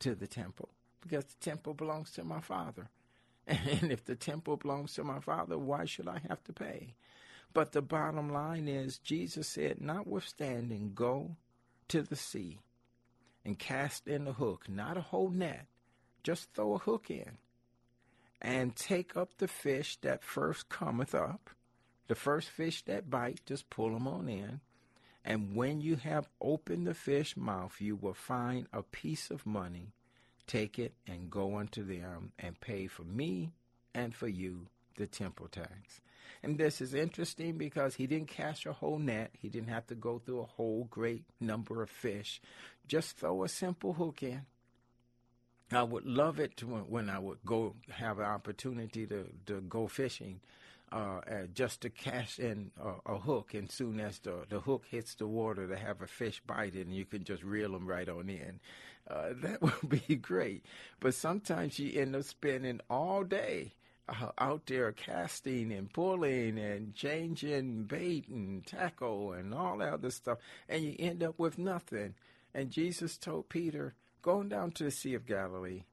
to 0.00 0.14
the 0.14 0.26
temple 0.26 0.70
because 1.00 1.24
the 1.24 1.50
temple 1.50 1.74
belongs 1.74 2.10
to 2.12 2.24
my 2.24 2.40
father. 2.40 2.88
And 3.46 3.90
if 3.90 4.04
the 4.04 4.14
temple 4.14 4.58
belongs 4.58 4.92
to 4.94 5.04
my 5.04 5.20
father, 5.20 5.56
why 5.56 5.86
should 5.86 6.06
I 6.06 6.20
have 6.28 6.44
to 6.44 6.52
pay? 6.52 6.94
But 7.54 7.72
the 7.72 7.80
bottom 7.80 8.30
line 8.30 8.68
is, 8.68 8.98
Jesus 8.98 9.48
said, 9.48 9.80
notwithstanding, 9.80 10.92
go 10.94 11.36
to 11.88 12.02
the 12.02 12.16
sea 12.16 12.60
and 13.44 13.58
cast 13.58 14.06
in 14.06 14.24
the 14.24 14.34
hook, 14.34 14.68
not 14.68 14.98
a 14.98 15.02
whole 15.02 15.30
net, 15.30 15.66
just 16.22 16.52
throw 16.52 16.74
a 16.74 16.78
hook 16.78 17.10
in, 17.10 17.38
and 18.42 18.76
take 18.76 19.16
up 19.16 19.38
the 19.38 19.48
fish 19.48 19.96
that 20.02 20.22
first 20.22 20.68
cometh 20.68 21.14
up. 21.14 21.50
The 22.08 22.14
first 22.14 22.48
fish 22.48 22.82
that 22.82 23.08
bite, 23.08 23.40
just 23.46 23.70
pull 23.70 23.92
them 23.92 24.08
on 24.08 24.28
in. 24.28 24.60
And 25.24 25.54
when 25.54 25.80
you 25.80 25.96
have 25.96 26.28
opened 26.40 26.86
the 26.86 26.94
fish 26.94 27.36
mouth, 27.36 27.76
you 27.80 27.96
will 27.96 28.14
find 28.14 28.66
a 28.72 28.82
piece 28.82 29.30
of 29.30 29.46
money 29.46 29.92
Take 30.48 30.78
it 30.78 30.94
and 31.06 31.30
go 31.30 31.58
unto 31.58 31.84
them 31.84 32.32
and 32.38 32.58
pay 32.58 32.86
for 32.86 33.04
me 33.04 33.52
and 33.94 34.14
for 34.14 34.26
you 34.26 34.68
the 34.96 35.06
temple 35.06 35.46
tax. 35.46 36.00
And 36.42 36.56
this 36.56 36.80
is 36.80 36.94
interesting 36.94 37.58
because 37.58 37.96
he 37.96 38.06
didn't 38.06 38.28
cast 38.28 38.64
a 38.64 38.72
whole 38.72 38.98
net. 38.98 39.30
He 39.38 39.50
didn't 39.50 39.68
have 39.68 39.86
to 39.88 39.94
go 39.94 40.18
through 40.18 40.40
a 40.40 40.46
whole 40.46 40.84
great 40.84 41.24
number 41.38 41.82
of 41.82 41.90
fish. 41.90 42.40
Just 42.86 43.18
throw 43.18 43.44
a 43.44 43.48
simple 43.48 43.92
hook 43.92 44.22
in. 44.22 44.46
I 45.70 45.82
would 45.82 46.06
love 46.06 46.40
it 46.40 46.56
to, 46.58 46.66
when 46.66 47.10
I 47.10 47.18
would 47.18 47.44
go 47.44 47.74
have 47.90 48.18
an 48.18 48.24
opportunity 48.24 49.06
to, 49.06 49.26
to 49.46 49.60
go 49.60 49.86
fishing 49.86 50.40
uh, 50.92 51.20
uh, 51.30 51.46
just 51.52 51.82
to 51.82 51.90
cast 51.90 52.38
in 52.38 52.70
a, 52.82 53.14
a, 53.14 53.18
hook, 53.18 53.54
and 53.54 53.70
soon 53.70 54.00
as 54.00 54.18
the, 54.20 54.44
the 54.48 54.60
hook 54.60 54.84
hits 54.90 55.14
the 55.14 55.26
water, 55.26 55.66
to 55.66 55.76
have 55.76 56.00
a 56.00 56.06
fish 56.06 56.40
bite 56.46 56.74
it, 56.74 56.86
and 56.86 56.94
you 56.94 57.04
can 57.04 57.24
just 57.24 57.42
reel 57.42 57.72
them 57.72 57.86
right 57.86 58.08
on 58.08 58.28
in. 58.28 58.60
Uh, 59.08 59.30
that 59.42 59.60
would 59.60 60.06
be 60.06 60.16
great. 60.16 60.64
But 61.00 61.14
sometimes 61.14 61.78
you 61.78 62.00
end 62.00 62.16
up 62.16 62.24
spending 62.24 62.80
all 62.88 63.24
day 63.24 63.74
uh, 64.08 64.30
out 64.38 64.66
there 64.66 64.92
casting 64.92 65.72
and 65.72 65.92
pulling 65.92 66.58
and 66.58 66.94
changing 66.94 67.84
bait 67.84 68.28
and 68.28 68.66
tackle 68.66 69.32
and 69.32 69.52
all 69.52 69.78
that 69.78 69.92
other 69.92 70.10
stuff, 70.10 70.38
and 70.68 70.82
you 70.82 70.96
end 70.98 71.22
up 71.22 71.38
with 71.38 71.58
nothing. 71.58 72.14
And 72.54 72.70
Jesus 72.70 73.18
told 73.18 73.48
Peter, 73.48 73.94
"Go 74.22 74.42
down 74.42 74.72
to 74.72 74.84
the 74.84 74.90
Sea 74.90 75.14
of 75.14 75.26
Galilee 75.26 75.84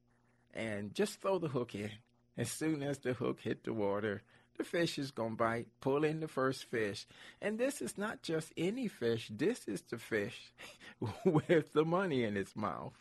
and 0.54 0.96
just 0.96 1.20
throw 1.22 1.38
the 1.38 1.50
hook 1.50 1.76
in." 1.76 1.92
As 2.38 2.52
soon 2.52 2.84
as 2.84 2.98
the 2.98 3.14
hook 3.14 3.40
hit 3.42 3.64
the 3.64 3.72
water, 3.74 4.22
the 4.58 4.64
fish 4.64 4.98
is 4.98 5.12
going 5.12 5.32
to 5.32 5.38
bite, 5.38 5.68
pull 5.82 6.04
in 6.04 6.20
the 6.20 6.28
first 6.28 6.66
fish. 6.66 7.06
And 7.42 7.58
this 7.58 7.82
is 7.82 7.98
not 7.98 8.22
just 8.22 8.52
any 8.58 8.88
fish, 8.88 9.30
this 9.34 9.68
is 9.68 9.82
the 9.90 9.98
fish 9.98 10.54
with 11.26 11.74
the 11.74 11.86
money 11.86 12.24
in 12.24 12.38
its 12.38 12.56
mouth. 12.56 12.94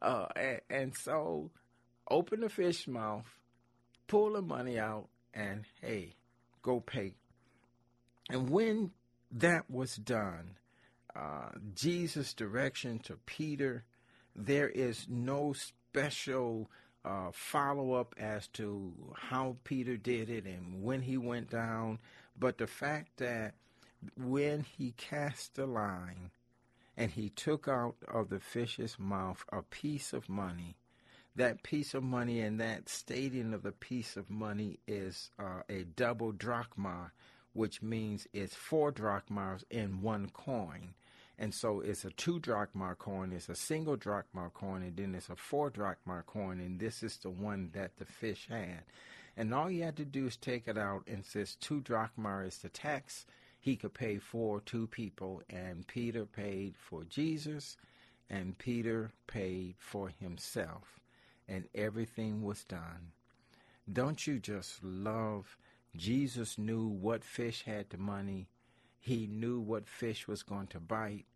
Uh, 0.00 0.26
and, 0.36 0.60
and 0.70 0.96
so 0.96 1.50
open 2.10 2.40
the 2.40 2.48
fish 2.48 2.88
mouth, 2.88 3.26
pull 4.06 4.32
the 4.32 4.42
money 4.42 4.78
out, 4.78 5.08
and 5.32 5.64
hey, 5.80 6.14
go 6.62 6.80
pay. 6.80 7.14
And 8.28 8.50
when 8.50 8.90
that 9.30 9.70
was 9.70 9.96
done, 9.96 10.56
uh, 11.14 11.50
Jesus' 11.74 12.34
direction 12.34 12.98
to 13.00 13.18
Peter, 13.26 13.84
there 14.34 14.68
is 14.68 15.06
no 15.08 15.52
special 15.52 16.70
uh, 17.04 17.30
follow 17.32 17.94
up 17.94 18.14
as 18.18 18.46
to 18.48 18.92
how 19.14 19.56
Peter 19.64 19.96
did 19.96 20.30
it 20.30 20.44
and 20.44 20.82
when 20.82 21.02
he 21.02 21.16
went 21.16 21.50
down, 21.50 21.98
but 22.38 22.58
the 22.58 22.66
fact 22.66 23.16
that 23.18 23.54
when 24.16 24.64
he 24.76 24.92
cast 24.96 25.54
the 25.54 25.66
line 25.66 26.30
and 26.96 27.10
he 27.10 27.28
took 27.28 27.68
out 27.68 27.96
of 28.08 28.28
the 28.28 28.40
fish's 28.40 28.98
mouth 28.98 29.44
a 29.52 29.62
piece 29.62 30.12
of 30.12 30.28
money, 30.28 30.76
that 31.34 31.62
piece 31.62 31.94
of 31.94 32.02
money 32.02 32.40
and 32.40 32.60
that 32.60 32.88
stating 32.88 33.54
of 33.54 33.62
the 33.62 33.72
piece 33.72 34.16
of 34.16 34.28
money 34.28 34.78
is 34.86 35.30
uh, 35.38 35.62
a 35.68 35.84
double 35.84 36.32
drachma, 36.32 37.10
which 37.54 37.82
means 37.82 38.26
it's 38.32 38.54
four 38.54 38.90
drachmas 38.90 39.64
in 39.70 40.02
one 40.02 40.28
coin. 40.30 40.94
And 41.42 41.52
so 41.52 41.80
it's 41.80 42.04
a 42.04 42.10
two 42.10 42.38
drachma 42.38 42.94
coin, 42.94 43.32
it's 43.32 43.48
a 43.48 43.56
single 43.56 43.96
drachma 43.96 44.50
coin, 44.54 44.84
and 44.84 44.96
then 44.96 45.12
it's 45.16 45.28
a 45.28 45.34
four 45.34 45.70
drachma 45.70 46.22
coin, 46.24 46.60
and 46.60 46.78
this 46.78 47.02
is 47.02 47.16
the 47.16 47.30
one 47.30 47.70
that 47.72 47.96
the 47.96 48.04
fish 48.04 48.46
had. 48.48 48.84
And 49.36 49.52
all 49.52 49.68
you 49.68 49.82
had 49.82 49.96
to 49.96 50.04
do 50.04 50.28
is 50.28 50.36
take 50.36 50.68
it 50.68 50.78
out, 50.78 51.02
and 51.08 51.24
since 51.24 51.56
two 51.56 51.80
drachma 51.80 52.44
is 52.46 52.58
the 52.58 52.68
tax, 52.68 53.26
he 53.58 53.74
could 53.74 53.92
pay 53.92 54.18
for 54.18 54.60
two 54.60 54.86
people, 54.86 55.42
and 55.50 55.84
Peter 55.88 56.26
paid 56.26 56.76
for 56.76 57.02
Jesus, 57.02 57.76
and 58.30 58.56
Peter 58.56 59.10
paid 59.26 59.74
for 59.80 60.10
himself, 60.10 61.00
and 61.48 61.64
everything 61.74 62.44
was 62.44 62.62
done. 62.62 63.10
Don't 63.92 64.28
you 64.28 64.38
just 64.38 64.84
love? 64.84 65.56
Jesus 65.96 66.56
knew 66.56 66.86
what 66.86 67.24
fish 67.24 67.64
had 67.64 67.90
the 67.90 67.98
money 67.98 68.46
he 69.02 69.26
knew 69.26 69.58
what 69.58 69.88
fish 69.88 70.28
was 70.28 70.44
going 70.44 70.68
to 70.68 70.78
bite. 70.78 71.26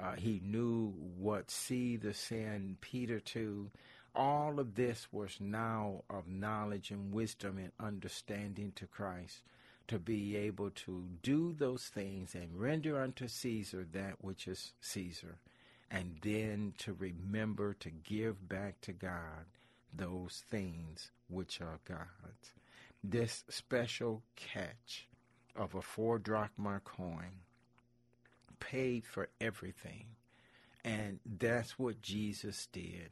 Uh, 0.00 0.12
he 0.12 0.40
knew 0.44 0.92
what 1.18 1.50
sea 1.50 1.96
to 1.98 2.14
send 2.14 2.80
Peter 2.80 3.18
to. 3.18 3.70
All 4.14 4.60
of 4.60 4.74
this 4.74 5.08
was 5.12 5.36
now 5.40 6.04
of 6.08 6.28
knowledge 6.28 6.90
and 6.90 7.12
wisdom 7.12 7.58
and 7.58 7.72
understanding 7.80 8.72
to 8.76 8.86
Christ 8.86 9.42
to 9.88 9.98
be 9.98 10.36
able 10.36 10.70
to 10.70 11.04
do 11.22 11.52
those 11.52 11.84
things 11.84 12.34
and 12.34 12.60
render 12.60 13.00
unto 13.00 13.26
Caesar 13.26 13.86
that 13.92 14.16
which 14.20 14.46
is 14.46 14.72
Caesar, 14.80 15.38
and 15.90 16.16
then 16.22 16.74
to 16.78 16.92
remember 16.92 17.74
to 17.80 17.90
give 17.90 18.48
back 18.48 18.80
to 18.82 18.92
God 18.92 19.46
those 19.92 20.44
things 20.50 21.10
which 21.28 21.60
are 21.60 21.80
God's. 21.86 22.52
This 23.02 23.44
special 23.48 24.22
catch 24.36 25.08
of 25.56 25.74
a 25.74 25.82
four 25.82 26.18
drachma 26.18 26.80
coin 26.84 27.40
paid 28.60 29.04
for 29.06 29.28
everything. 29.40 30.06
And 30.84 31.20
that's 31.24 31.78
what 31.78 32.02
Jesus 32.02 32.68
did. 32.72 33.10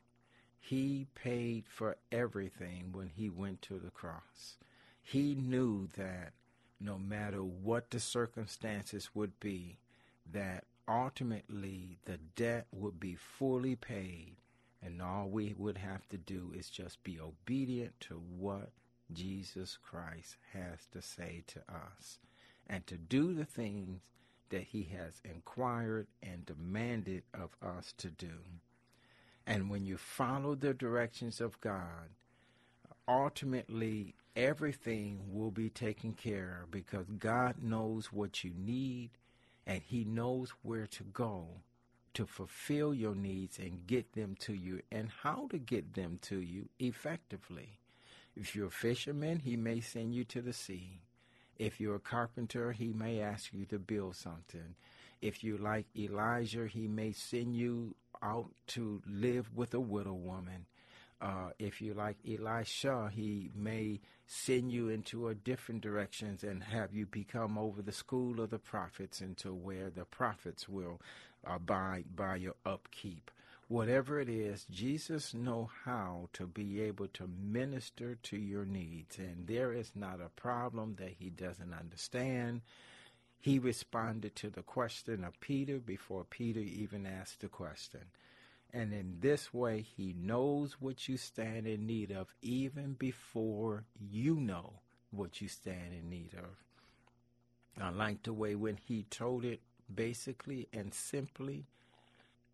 He 0.58 1.06
paid 1.14 1.64
for 1.68 1.96
everything 2.10 2.90
when 2.92 3.08
he 3.08 3.28
went 3.28 3.62
to 3.62 3.78
the 3.78 3.90
cross. 3.90 4.58
He 5.02 5.34
knew 5.34 5.88
that 5.96 6.32
no 6.80 6.98
matter 6.98 7.42
what 7.42 7.90
the 7.90 8.00
circumstances 8.00 9.10
would 9.14 9.38
be, 9.40 9.78
that 10.32 10.64
ultimately 10.88 11.98
the 12.04 12.18
debt 12.34 12.66
would 12.72 12.98
be 12.98 13.14
fully 13.14 13.76
paid, 13.76 14.36
and 14.82 15.00
all 15.00 15.28
we 15.28 15.54
would 15.56 15.78
have 15.78 16.08
to 16.08 16.16
do 16.16 16.52
is 16.56 16.68
just 16.68 17.02
be 17.04 17.18
obedient 17.20 17.98
to 18.00 18.14
what 18.14 18.70
Jesus 19.12 19.78
Christ 19.80 20.36
has 20.52 20.86
to 20.92 21.00
say 21.00 21.44
to 21.48 21.60
us 21.72 22.18
and 22.66 22.86
to 22.86 22.96
do 22.96 23.32
the 23.32 23.44
things 23.44 24.00
that 24.50 24.64
he 24.64 24.88
has 24.96 25.20
inquired 25.24 26.06
and 26.22 26.46
demanded 26.46 27.22
of 27.34 27.50
us 27.62 27.94
to 27.98 28.08
do. 28.08 28.38
And 29.46 29.70
when 29.70 29.86
you 29.86 29.96
follow 29.96 30.54
the 30.54 30.74
directions 30.74 31.40
of 31.40 31.60
God, 31.60 32.10
ultimately 33.08 34.14
everything 34.34 35.20
will 35.30 35.50
be 35.50 35.70
taken 35.70 36.12
care 36.12 36.60
of 36.62 36.70
because 36.70 37.06
God 37.18 37.62
knows 37.62 38.12
what 38.12 38.44
you 38.44 38.52
need 38.56 39.10
and 39.66 39.82
he 39.82 40.04
knows 40.04 40.52
where 40.62 40.86
to 40.86 41.02
go 41.04 41.46
to 42.14 42.26
fulfill 42.26 42.94
your 42.94 43.14
needs 43.14 43.58
and 43.58 43.86
get 43.86 44.12
them 44.14 44.36
to 44.40 44.54
you 44.54 44.80
and 44.90 45.10
how 45.22 45.46
to 45.50 45.58
get 45.58 45.94
them 45.94 46.18
to 46.22 46.40
you 46.40 46.68
effectively. 46.78 47.78
If 48.34 48.54
you're 48.54 48.68
a 48.68 48.70
fisherman, 48.70 49.40
he 49.40 49.56
may 49.56 49.80
send 49.80 50.14
you 50.14 50.24
to 50.24 50.40
the 50.40 50.52
sea. 50.52 51.00
If 51.58 51.80
you're 51.80 51.96
a 51.96 52.00
carpenter, 52.00 52.72
he 52.72 52.92
may 52.92 53.20
ask 53.20 53.52
you 53.52 53.64
to 53.66 53.78
build 53.78 54.16
something. 54.16 54.74
If 55.22 55.42
you 55.42 55.56
like 55.56 55.86
Elijah, 55.96 56.66
he 56.66 56.86
may 56.86 57.12
send 57.12 57.56
you 57.56 57.94
out 58.22 58.50
to 58.68 59.02
live 59.06 59.54
with 59.54 59.74
a 59.74 59.80
widow 59.80 60.12
woman. 60.12 60.66
Uh, 61.20 61.50
if 61.58 61.80
you 61.80 61.94
like 61.94 62.18
Elisha, 62.28 63.10
he 63.14 63.50
may 63.54 64.00
send 64.26 64.70
you 64.70 64.90
into 64.90 65.28
a 65.28 65.34
different 65.34 65.80
directions 65.80 66.44
and 66.44 66.62
have 66.62 66.92
you 66.92 67.06
become 67.06 67.56
over 67.56 67.80
the 67.80 67.92
school 67.92 68.40
of 68.40 68.50
the 68.50 68.58
prophets 68.58 69.22
into 69.22 69.54
where 69.54 69.88
the 69.88 70.04
prophets 70.04 70.68
will 70.68 71.00
abide 71.44 72.04
by 72.14 72.36
your 72.36 72.56
upkeep. 72.66 73.30
Whatever 73.68 74.20
it 74.20 74.28
is, 74.28 74.64
Jesus 74.70 75.34
know 75.34 75.70
how 75.84 76.28
to 76.34 76.46
be 76.46 76.80
able 76.82 77.08
to 77.08 77.26
minister 77.26 78.14
to 78.22 78.36
your 78.36 78.64
needs, 78.64 79.18
and 79.18 79.48
there 79.48 79.72
is 79.72 79.90
not 79.96 80.20
a 80.20 80.28
problem 80.40 80.94
that 81.00 81.14
he 81.18 81.30
doesn't 81.30 81.74
understand. 81.74 82.60
He 83.40 83.58
responded 83.58 84.36
to 84.36 84.50
the 84.50 84.62
question 84.62 85.24
of 85.24 85.40
Peter 85.40 85.78
before 85.78 86.24
Peter 86.24 86.60
even 86.60 87.06
asked 87.06 87.40
the 87.40 87.48
question. 87.48 88.02
And 88.72 88.92
in 88.92 89.16
this 89.18 89.52
way, 89.52 89.80
he 89.80 90.14
knows 90.16 90.76
what 90.80 91.08
you 91.08 91.16
stand 91.16 91.66
in 91.66 91.86
need 91.86 92.12
of 92.12 92.28
even 92.42 92.92
before 92.92 93.84
you 93.98 94.36
know 94.36 94.74
what 95.10 95.40
you 95.40 95.48
stand 95.48 95.92
in 95.92 96.08
need 96.08 96.34
of. 96.34 97.82
I 97.82 97.90
like 97.90 98.22
the 98.22 98.32
way 98.32 98.54
when 98.54 98.76
he 98.76 99.04
told 99.04 99.44
it 99.44 99.60
basically 99.92 100.68
and 100.72 100.94
simply 100.94 101.66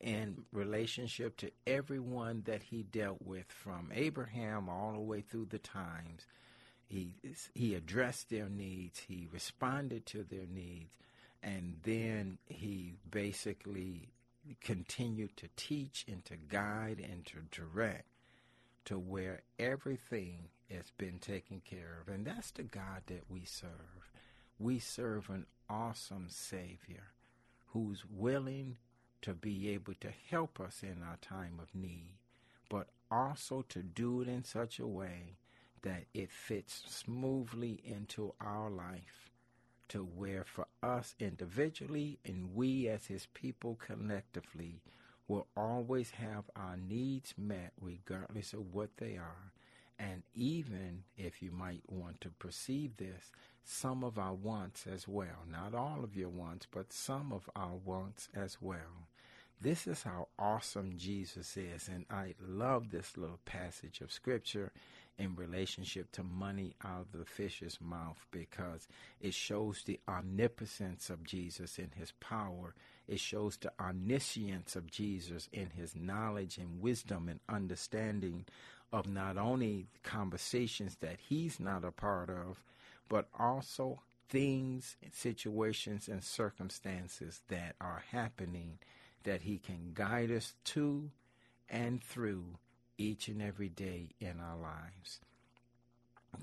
in 0.03 0.45
relationship 0.53 1.37
to 1.39 1.51
everyone 1.67 2.43
that 2.47 2.65
he 2.65 2.83
dealt 2.83 3.23
with, 3.25 3.47
from 3.49 3.91
Abraham 3.95 4.69
all 4.69 4.93
the 4.93 5.01
way 5.01 5.21
through 5.21 5.47
the 5.47 5.59
times. 5.59 6.27
He, 6.87 7.15
he 7.55 7.75
addressed 7.75 8.29
their 8.29 8.49
needs, 8.49 8.99
he 8.99 9.29
responded 9.33 10.05
to 10.07 10.25
their 10.25 10.47
needs, 10.47 10.97
and 11.43 11.77
then 11.85 12.39
he 12.47 12.95
basically 13.11 14.11
continued 14.61 15.37
to 15.37 15.49
teach 15.57 16.05
and 16.09 16.25
to 16.25 16.37
guide 16.37 17.01
and 17.01 17.25
to 17.27 17.37
direct 17.51 18.07
to 18.85 18.99
where 18.99 19.43
everything 19.59 20.49
has 20.71 20.91
been 20.99 21.19
taken 21.19 21.63
care 21.65 22.01
of. 22.01 22.13
And 22.13 22.27
that's 22.27 22.51
the 22.51 22.65
God 22.65 23.03
that 23.07 23.31
we 23.31 23.45
serve. 23.45 24.11
We 24.59 24.79
serve 24.79 25.31
an 25.31 25.47
awesome 25.69 26.27
Savior 26.29 27.13
who's 27.69 28.05
willing 28.11 28.77
to 29.23 29.35
be 29.35 29.71
able 29.71 29.95
to 30.01 30.11
help 30.31 30.61
us 30.61 30.83
in 30.83 31.03
our 31.03 31.17
time 31.21 31.59
of 31.61 31.75
need, 31.75 32.15
but 32.69 32.89
also 33.11 33.65
to 33.69 33.83
do 33.83 34.21
it 34.21 34.29
in 34.29 34.45
such 34.45 34.79
a 34.79 34.87
way 34.87 35.37
that 35.83 36.05
it 36.15 36.31
fits 36.31 36.83
smoothly 36.87 37.81
into 37.85 38.35
our 38.41 38.71
life 38.71 39.31
to 39.89 39.99
where 39.99 40.45
for 40.45 40.67
us 40.83 41.15
individually 41.21 42.19
and 42.25 42.55
we 42.55 42.89
as 42.89 43.07
his 43.07 43.27
people 43.35 43.79
collectively 43.85 44.81
will 45.29 45.47
always 45.57 46.11
have 46.13 46.45
our 46.57 46.77
needs 46.77 47.35
met 47.37 47.73
regardless 47.81 48.53
of 48.53 48.73
what 48.73 48.97
they 48.97 49.17
are. 49.17 49.53
And 49.99 50.23
even 50.35 51.05
if 51.17 51.43
you 51.43 51.53
might 51.53 51.83
want 51.89 52.21
to 52.23 52.31
perceive 52.31 52.97
this 52.97 53.31
some 53.65 54.03
of 54.03 54.19
our 54.19 54.35
wants 54.35 54.87
as 54.87 55.07
well. 55.07 55.45
Not 55.49 55.75
all 55.75 56.03
of 56.03 56.17
your 56.17 56.31
wants 56.31 56.67
but 56.71 56.93
some 56.93 57.33
of 57.33 57.49
our 57.55 57.77
wants 57.85 58.29
as 58.35 58.59
well 58.61 59.09
this 59.63 59.87
is 59.87 60.03
how 60.03 60.29
awesome 60.39 60.95
Jesus 60.97 61.57
is. 61.57 61.89
And 61.89 62.05
I 62.11 62.35
love 62.41 62.91
this 62.91 63.17
little 63.17 63.41
passage 63.45 64.01
of 64.01 64.13
scripture 64.13 64.73
in 65.19 65.37
relationship 65.37 66.11
to 66.13 66.23
money 66.23 66.75
out 66.85 67.07
of 67.13 67.19
the 67.19 67.25
fish's 67.25 67.79
mouth 67.81 68.27
because 68.31 68.89
it 69.21 69.35
shows 69.35 69.83
the 69.85 70.01
omnipotence 70.09 71.11
of 71.11 71.23
Jesus 71.25 71.79
in 71.79 71.91
his 71.97 72.13
power. 72.19 72.75
It 73.07 73.21
shows 73.21 73.57
the 73.57 73.71
omniscience 73.79 74.75
of 74.75 74.91
Jesus 74.91 75.49
in 75.53 75.71
his 75.71 75.95
knowledge 75.95 76.59
and 76.59 76.81
wisdom 76.81 77.29
and 77.29 77.41
understanding 77.49 78.47
of 78.93 79.09
not 79.09 79.39
only 79.39 79.87
conversations 80.03 80.97
that 81.01 81.19
he's 81.29 81.61
not 81.61 81.85
a 81.85 81.93
part 81.93 82.31
of, 82.31 82.63
but 83.09 83.29
also 83.39 84.01
things, 84.29 84.97
situations, 85.13 86.09
and 86.09 86.25
circumstances 86.25 87.43
that 87.49 87.77
are 87.81 88.03
happening 88.11 88.79
that 89.25 89.43
He 89.43 89.59
can 89.59 89.93
guide 89.95 90.31
us 90.31 90.55
to 90.65 91.11
and 91.69 92.03
through 92.03 92.45
each 92.99 93.29
and 93.29 93.43
every 93.43 93.69
day 93.69 94.11
in 94.21 94.39
our 94.41 94.57
lives. 94.57 95.21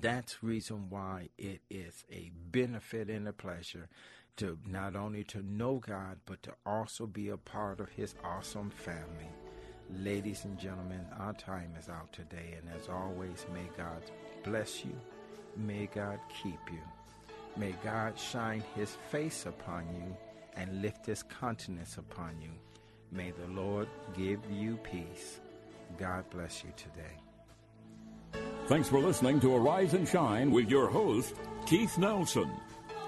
That's 0.00 0.42
reason 0.42 0.86
why 0.88 1.28
it 1.38 1.60
is 1.70 2.04
a 2.10 2.30
benefit 2.50 3.08
and 3.08 3.26
a 3.26 3.32
pleasure 3.32 3.88
to 4.36 4.58
not 4.66 4.94
only 4.96 5.24
to 5.24 5.42
know 5.42 5.82
God 5.84 6.18
but 6.26 6.42
to 6.44 6.52
also 6.64 7.06
be 7.06 7.28
a 7.28 7.36
part 7.36 7.80
of 7.80 7.88
his 7.90 8.14
awesome 8.24 8.70
family. 8.70 9.28
Ladies 9.98 10.44
and 10.44 10.56
gentlemen, 10.58 11.04
our 11.18 11.32
time 11.32 11.74
is 11.78 11.88
out 11.88 12.12
today 12.12 12.56
and 12.56 12.68
as 12.78 12.88
always 12.88 13.44
may 13.52 13.68
God 13.76 14.02
bless 14.44 14.84
you. 14.84 14.96
May 15.56 15.88
God 15.92 16.20
keep 16.42 16.60
you. 16.70 16.80
May 17.56 17.74
God 17.82 18.18
shine 18.18 18.62
his 18.76 18.96
face 19.10 19.46
upon 19.46 19.84
you 19.94 20.16
and 20.56 20.80
lift 20.82 21.06
his 21.06 21.22
countenance 21.24 21.98
upon 21.98 22.40
you. 22.40 22.50
May 23.12 23.32
the 23.32 23.46
Lord 23.48 23.88
give 24.16 24.38
you 24.50 24.76
peace. 24.76 25.40
God 25.98 26.24
bless 26.30 26.62
you 26.62 26.70
today. 26.76 28.40
Thanks 28.66 28.88
for 28.88 29.00
listening 29.00 29.40
to 29.40 29.56
Arise 29.56 29.94
and 29.94 30.08
Shine 30.08 30.50
with 30.52 30.70
your 30.70 30.88
host, 30.88 31.34
Keith 31.66 31.98
Nelson. 31.98 32.48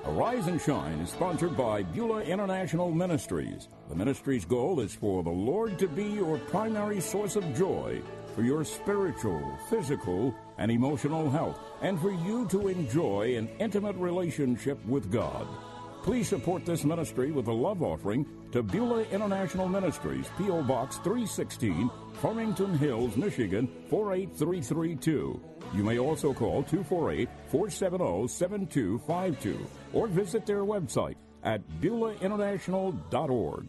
Arise 0.04 0.48
and 0.48 0.60
Shine 0.60 0.98
is 0.98 1.10
sponsored 1.10 1.56
by 1.56 1.84
Beulah 1.84 2.22
International 2.22 2.90
Ministries. 2.90 3.68
The 3.88 3.94
ministry's 3.94 4.44
goal 4.44 4.80
is 4.80 4.92
for 4.92 5.22
the 5.22 5.30
Lord 5.30 5.78
to 5.78 5.86
be 5.86 6.04
your 6.04 6.38
primary 6.38 7.00
source 7.00 7.36
of 7.36 7.56
joy 7.56 8.02
for 8.34 8.42
your 8.42 8.64
spiritual, 8.64 9.56
physical, 9.68 10.34
and 10.58 10.70
emotional 10.70 11.30
health, 11.30 11.58
and 11.82 12.00
for 12.00 12.10
you 12.10 12.48
to 12.48 12.68
enjoy 12.68 13.36
an 13.36 13.48
intimate 13.58 13.96
relationship 13.96 14.84
with 14.86 15.12
God. 15.12 15.46
Please 16.02 16.28
support 16.28 16.66
this 16.66 16.84
ministry 16.84 17.30
with 17.30 17.46
a 17.46 17.52
love 17.52 17.80
offering 17.82 18.26
to 18.50 18.62
Beulah 18.62 19.04
International 19.12 19.68
Ministries, 19.68 20.26
P.O. 20.36 20.62
Box 20.64 20.96
316, 20.96 21.88
Farmington 22.14 22.76
Hills, 22.76 23.16
Michigan 23.16 23.68
48332. 23.88 25.40
You 25.74 25.84
may 25.84 25.98
also 25.98 26.34
call 26.34 26.64
248 26.64 27.28
470 27.46 28.26
7252 28.28 29.66
or 29.92 30.08
visit 30.08 30.44
their 30.44 30.64
website 30.64 31.14
at 31.44 31.60
BeulahInternational.org. 31.80 33.68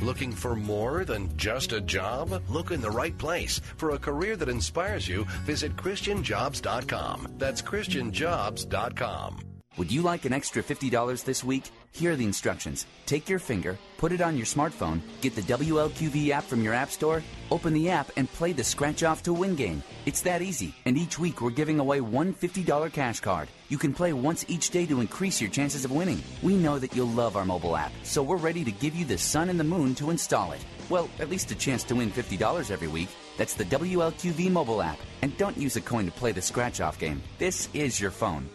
Looking 0.00 0.32
for 0.32 0.54
more 0.54 1.04
than 1.04 1.36
just 1.36 1.72
a 1.72 1.80
job? 1.80 2.42
Look 2.48 2.70
in 2.70 2.80
the 2.80 2.90
right 2.90 3.16
place. 3.16 3.60
For 3.76 3.90
a 3.90 3.98
career 3.98 4.36
that 4.36 4.48
inspires 4.48 5.08
you, 5.08 5.24
visit 5.44 5.74
ChristianJobs.com. 5.76 7.34
That's 7.36 7.62
ChristianJobs.com. 7.62 9.47
Would 9.78 9.92
you 9.92 10.02
like 10.02 10.24
an 10.24 10.32
extra 10.32 10.60
$50 10.60 11.22
this 11.22 11.44
week? 11.44 11.70
Here 11.92 12.10
are 12.10 12.16
the 12.16 12.24
instructions. 12.24 12.84
Take 13.06 13.28
your 13.28 13.38
finger, 13.38 13.78
put 13.96 14.10
it 14.10 14.20
on 14.20 14.36
your 14.36 14.44
smartphone, 14.44 15.00
get 15.20 15.36
the 15.36 15.42
WLQV 15.42 16.30
app 16.30 16.42
from 16.42 16.64
your 16.64 16.74
app 16.74 16.90
store, 16.90 17.22
open 17.52 17.72
the 17.72 17.88
app, 17.88 18.10
and 18.16 18.28
play 18.32 18.52
the 18.52 18.64
Scratch 18.64 19.04
Off 19.04 19.22
to 19.22 19.32
Win 19.32 19.54
game. 19.54 19.84
It's 20.04 20.20
that 20.22 20.42
easy, 20.42 20.74
and 20.84 20.98
each 20.98 21.20
week 21.20 21.40
we're 21.40 21.50
giving 21.50 21.78
away 21.78 22.00
one 22.00 22.34
$50 22.34 22.92
cash 22.92 23.20
card. 23.20 23.48
You 23.68 23.78
can 23.78 23.94
play 23.94 24.12
once 24.12 24.44
each 24.48 24.70
day 24.70 24.84
to 24.84 25.00
increase 25.00 25.40
your 25.40 25.50
chances 25.50 25.84
of 25.84 25.92
winning. 25.92 26.24
We 26.42 26.56
know 26.56 26.80
that 26.80 26.96
you'll 26.96 27.06
love 27.06 27.36
our 27.36 27.44
mobile 27.44 27.76
app, 27.76 27.92
so 28.02 28.20
we're 28.20 28.36
ready 28.36 28.64
to 28.64 28.72
give 28.72 28.96
you 28.96 29.04
the 29.04 29.16
sun 29.16 29.48
and 29.48 29.60
the 29.60 29.64
moon 29.64 29.94
to 29.96 30.10
install 30.10 30.50
it. 30.50 30.66
Well, 30.90 31.08
at 31.20 31.30
least 31.30 31.52
a 31.52 31.54
chance 31.54 31.84
to 31.84 31.94
win 31.94 32.10
$50 32.10 32.72
every 32.72 32.88
week. 32.88 33.10
That's 33.36 33.54
the 33.54 33.64
WLQV 33.64 34.50
mobile 34.50 34.82
app. 34.82 34.98
And 35.22 35.36
don't 35.38 35.56
use 35.56 35.76
a 35.76 35.80
coin 35.80 36.06
to 36.06 36.12
play 36.12 36.32
the 36.32 36.42
Scratch 36.42 36.80
Off 36.80 36.98
game. 36.98 37.22
This 37.38 37.68
is 37.74 38.00
your 38.00 38.10
phone. 38.10 38.48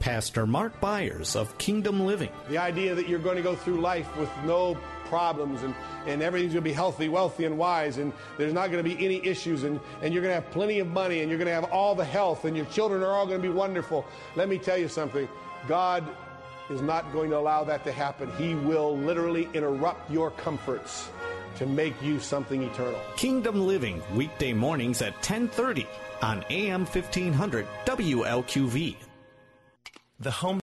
Pastor 0.00 0.46
Mark 0.46 0.80
Byers 0.80 1.36
of 1.36 1.56
Kingdom 1.58 2.06
Living. 2.06 2.30
The 2.48 2.58
idea 2.58 2.94
that 2.94 3.08
you're 3.08 3.18
going 3.18 3.36
to 3.36 3.42
go 3.42 3.54
through 3.54 3.80
life 3.80 4.08
with 4.16 4.30
no 4.44 4.76
problems 5.04 5.62
and, 5.62 5.74
and 6.06 6.22
everything's 6.22 6.54
going 6.54 6.64
to 6.64 6.68
be 6.68 6.72
healthy, 6.72 7.08
wealthy, 7.08 7.44
and 7.44 7.58
wise, 7.58 7.98
and 7.98 8.12
there's 8.38 8.54
not 8.54 8.70
going 8.70 8.82
to 8.82 8.96
be 8.96 9.04
any 9.04 9.24
issues, 9.26 9.62
and, 9.62 9.78
and 10.02 10.14
you're 10.14 10.22
going 10.22 10.34
to 10.34 10.40
have 10.40 10.50
plenty 10.50 10.78
of 10.78 10.88
money, 10.88 11.20
and 11.20 11.28
you're 11.28 11.38
going 11.38 11.48
to 11.48 11.54
have 11.54 11.64
all 11.64 11.94
the 11.94 12.04
health, 12.04 12.46
and 12.46 12.56
your 12.56 12.66
children 12.66 13.02
are 13.02 13.12
all 13.12 13.26
going 13.26 13.40
to 13.40 13.46
be 13.46 13.52
wonderful. 13.52 14.06
Let 14.36 14.48
me 14.48 14.58
tell 14.58 14.78
you 14.78 14.88
something 14.88 15.28
God 15.68 16.04
is 16.70 16.80
not 16.80 17.12
going 17.12 17.30
to 17.30 17.36
allow 17.36 17.64
that 17.64 17.84
to 17.84 17.92
happen. 17.92 18.30
He 18.38 18.54
will 18.54 18.96
literally 18.96 19.48
interrupt 19.52 20.10
your 20.10 20.30
comforts 20.30 21.10
to 21.56 21.66
make 21.66 22.00
you 22.00 22.20
something 22.20 22.62
eternal. 22.62 22.98
Kingdom 23.16 23.66
Living, 23.66 24.02
weekday 24.14 24.52
mornings 24.52 25.02
at 25.02 25.14
1030 25.14 25.86
on 26.22 26.44
AM 26.48 26.86
1500 26.86 27.66
WLQV. 27.84 28.96
The 30.22 30.30
home 30.30 30.58